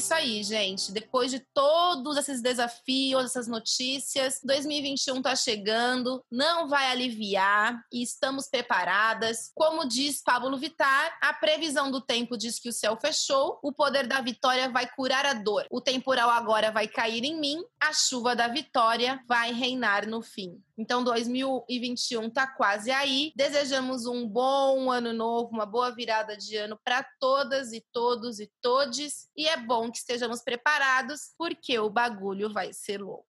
Isso 0.00 0.14
aí, 0.14 0.42
gente. 0.42 0.92
Depois 0.92 1.30
de 1.30 1.40
todos 1.52 2.16
esses 2.16 2.40
desafios, 2.40 3.26
essas 3.26 3.46
notícias, 3.46 4.40
2021 4.42 5.18
está 5.18 5.36
chegando, 5.36 6.24
não 6.30 6.68
vai 6.68 6.90
aliviar 6.90 7.84
e 7.92 8.02
estamos 8.02 8.48
preparadas. 8.48 9.50
Como 9.54 9.86
diz 9.86 10.22
Pablo 10.22 10.56
Vittar, 10.56 11.18
a 11.20 11.34
previsão 11.34 11.90
do 11.90 12.00
tempo 12.00 12.36
diz 12.36 12.58
que 12.58 12.70
o 12.70 12.72
céu 12.72 12.96
fechou, 12.98 13.58
o 13.62 13.72
poder 13.72 14.06
da 14.06 14.22
vitória 14.22 14.70
vai 14.70 14.88
curar 14.90 15.26
a 15.26 15.34
dor. 15.34 15.66
O 15.70 15.82
temporal 15.82 16.30
agora 16.30 16.72
vai 16.72 16.88
cair 16.88 17.22
em 17.22 17.38
mim, 17.38 17.62
a 17.78 17.92
chuva 17.92 18.34
da 18.34 18.48
vitória 18.48 19.22
vai 19.28 19.52
reinar 19.52 20.08
no 20.08 20.22
fim. 20.22 20.58
Então, 20.80 21.04
2021 21.04 22.28
está 22.28 22.46
quase 22.46 22.90
aí. 22.90 23.34
Desejamos 23.36 24.06
um 24.06 24.26
bom 24.26 24.90
ano 24.90 25.12
novo, 25.12 25.50
uma 25.52 25.66
boa 25.66 25.94
virada 25.94 26.34
de 26.38 26.56
ano 26.56 26.80
para 26.82 27.06
todas 27.20 27.74
e 27.74 27.84
todos 27.92 28.40
e 28.40 28.50
todes. 28.62 29.28
E 29.36 29.46
é 29.46 29.58
bom 29.58 29.90
que 29.90 29.98
estejamos 29.98 30.42
preparados, 30.42 31.34
porque 31.36 31.78
o 31.78 31.90
bagulho 31.90 32.50
vai 32.50 32.72
ser 32.72 33.02
louco. 33.02 33.26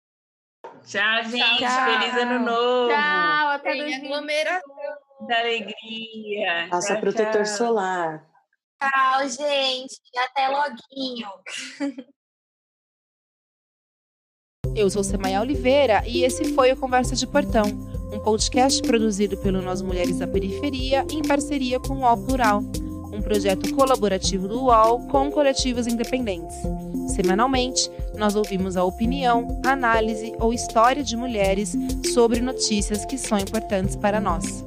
Tchau, 0.88 1.24
gente. 1.26 1.60
Tchau. 1.60 2.00
Feliz 2.00 2.18
ano 2.18 2.40
novo. 2.40 2.90
Tchau, 2.90 3.50
até 3.50 3.72
Feliz 3.74 3.96
aglomeração. 3.96 4.76
Da 5.28 5.40
alegria. 5.40 6.68
Passa 6.72 7.00
protetor 7.00 7.44
tchau. 7.44 7.58
solar. 7.58 8.28
Tchau, 8.82 9.30
gente. 9.30 10.02
Até 10.18 10.48
loguinho. 10.48 11.30
Eu 14.76 14.90
sou 14.90 15.06
Semaia 15.06 15.40
Oliveira 15.40 16.04
e 16.06 16.26
esse 16.26 16.54
foi 16.54 16.74
o 16.74 16.76
Conversa 16.76 17.16
de 17.16 17.26
Portão, 17.26 17.64
um 18.12 18.20
podcast 18.20 18.82
produzido 18.82 19.38
pelo 19.38 19.62
Nós 19.62 19.82
Mulheres 19.82 20.20
da 20.20 20.28
Periferia 20.28 21.06
em 21.10 21.22
parceria 21.22 21.80
com 21.80 21.94
o 21.94 22.00
UOL 22.02 22.18
Plural, 22.18 22.62
um 23.14 23.22
projeto 23.22 23.74
colaborativo 23.74 24.50
do 24.50 24.66
UOL 24.66 25.08
com 25.08 25.32
coletivos 25.32 25.88
independentes. 25.88 26.58
Semanalmente, 27.16 27.90
nós 28.18 28.36
ouvimos 28.36 28.76
a 28.76 28.84
opinião, 28.84 29.62
análise 29.66 30.34
ou 30.40 30.54
história 30.54 31.02
de 31.02 31.16
mulheres 31.16 31.74
sobre 32.14 32.42
notícias 32.42 33.06
que 33.06 33.18
são 33.18 33.40
importantes 33.40 33.96
para 33.96 34.20
nós. 34.20 34.66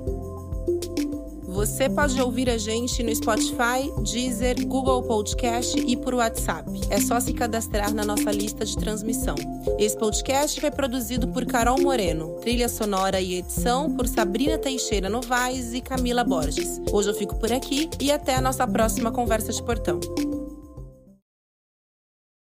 Você 1.59 1.89
pode 1.89 2.23
ouvir 2.23 2.49
a 2.49 2.57
gente 2.57 3.03
no 3.03 3.13
Spotify, 3.13 3.93
Deezer, 4.05 4.65
Google 4.65 5.03
Podcast 5.03 5.77
e 5.77 5.97
por 5.97 6.15
WhatsApp. 6.15 6.71
É 6.89 7.01
só 7.01 7.19
se 7.19 7.33
cadastrar 7.33 7.93
na 7.93 8.05
nossa 8.05 8.31
lista 8.31 8.65
de 8.65 8.77
transmissão. 8.77 9.35
Esse 9.77 9.99
podcast 9.99 10.61
foi 10.61 10.71
produzido 10.71 11.27
por 11.27 11.45
Carol 11.45 11.81
Moreno, 11.81 12.37
trilha 12.41 12.69
sonora 12.69 13.21
e 13.21 13.35
edição 13.35 13.93
por 13.93 14.07
Sabrina 14.07 14.57
Teixeira 14.57 15.11
Novaes 15.11 15.75
e 15.75 15.81
Camila 15.81 16.23
Borges. 16.23 16.81
Hoje 16.93 17.11
eu 17.11 17.15
fico 17.15 17.35
por 17.35 17.53
aqui 17.53 17.91
e 17.99 18.13
até 18.13 18.37
a 18.37 18.41
nossa 18.41 18.65
próxima 18.65 19.11
conversa 19.11 19.53
de 19.53 19.61
portão. 19.61 19.99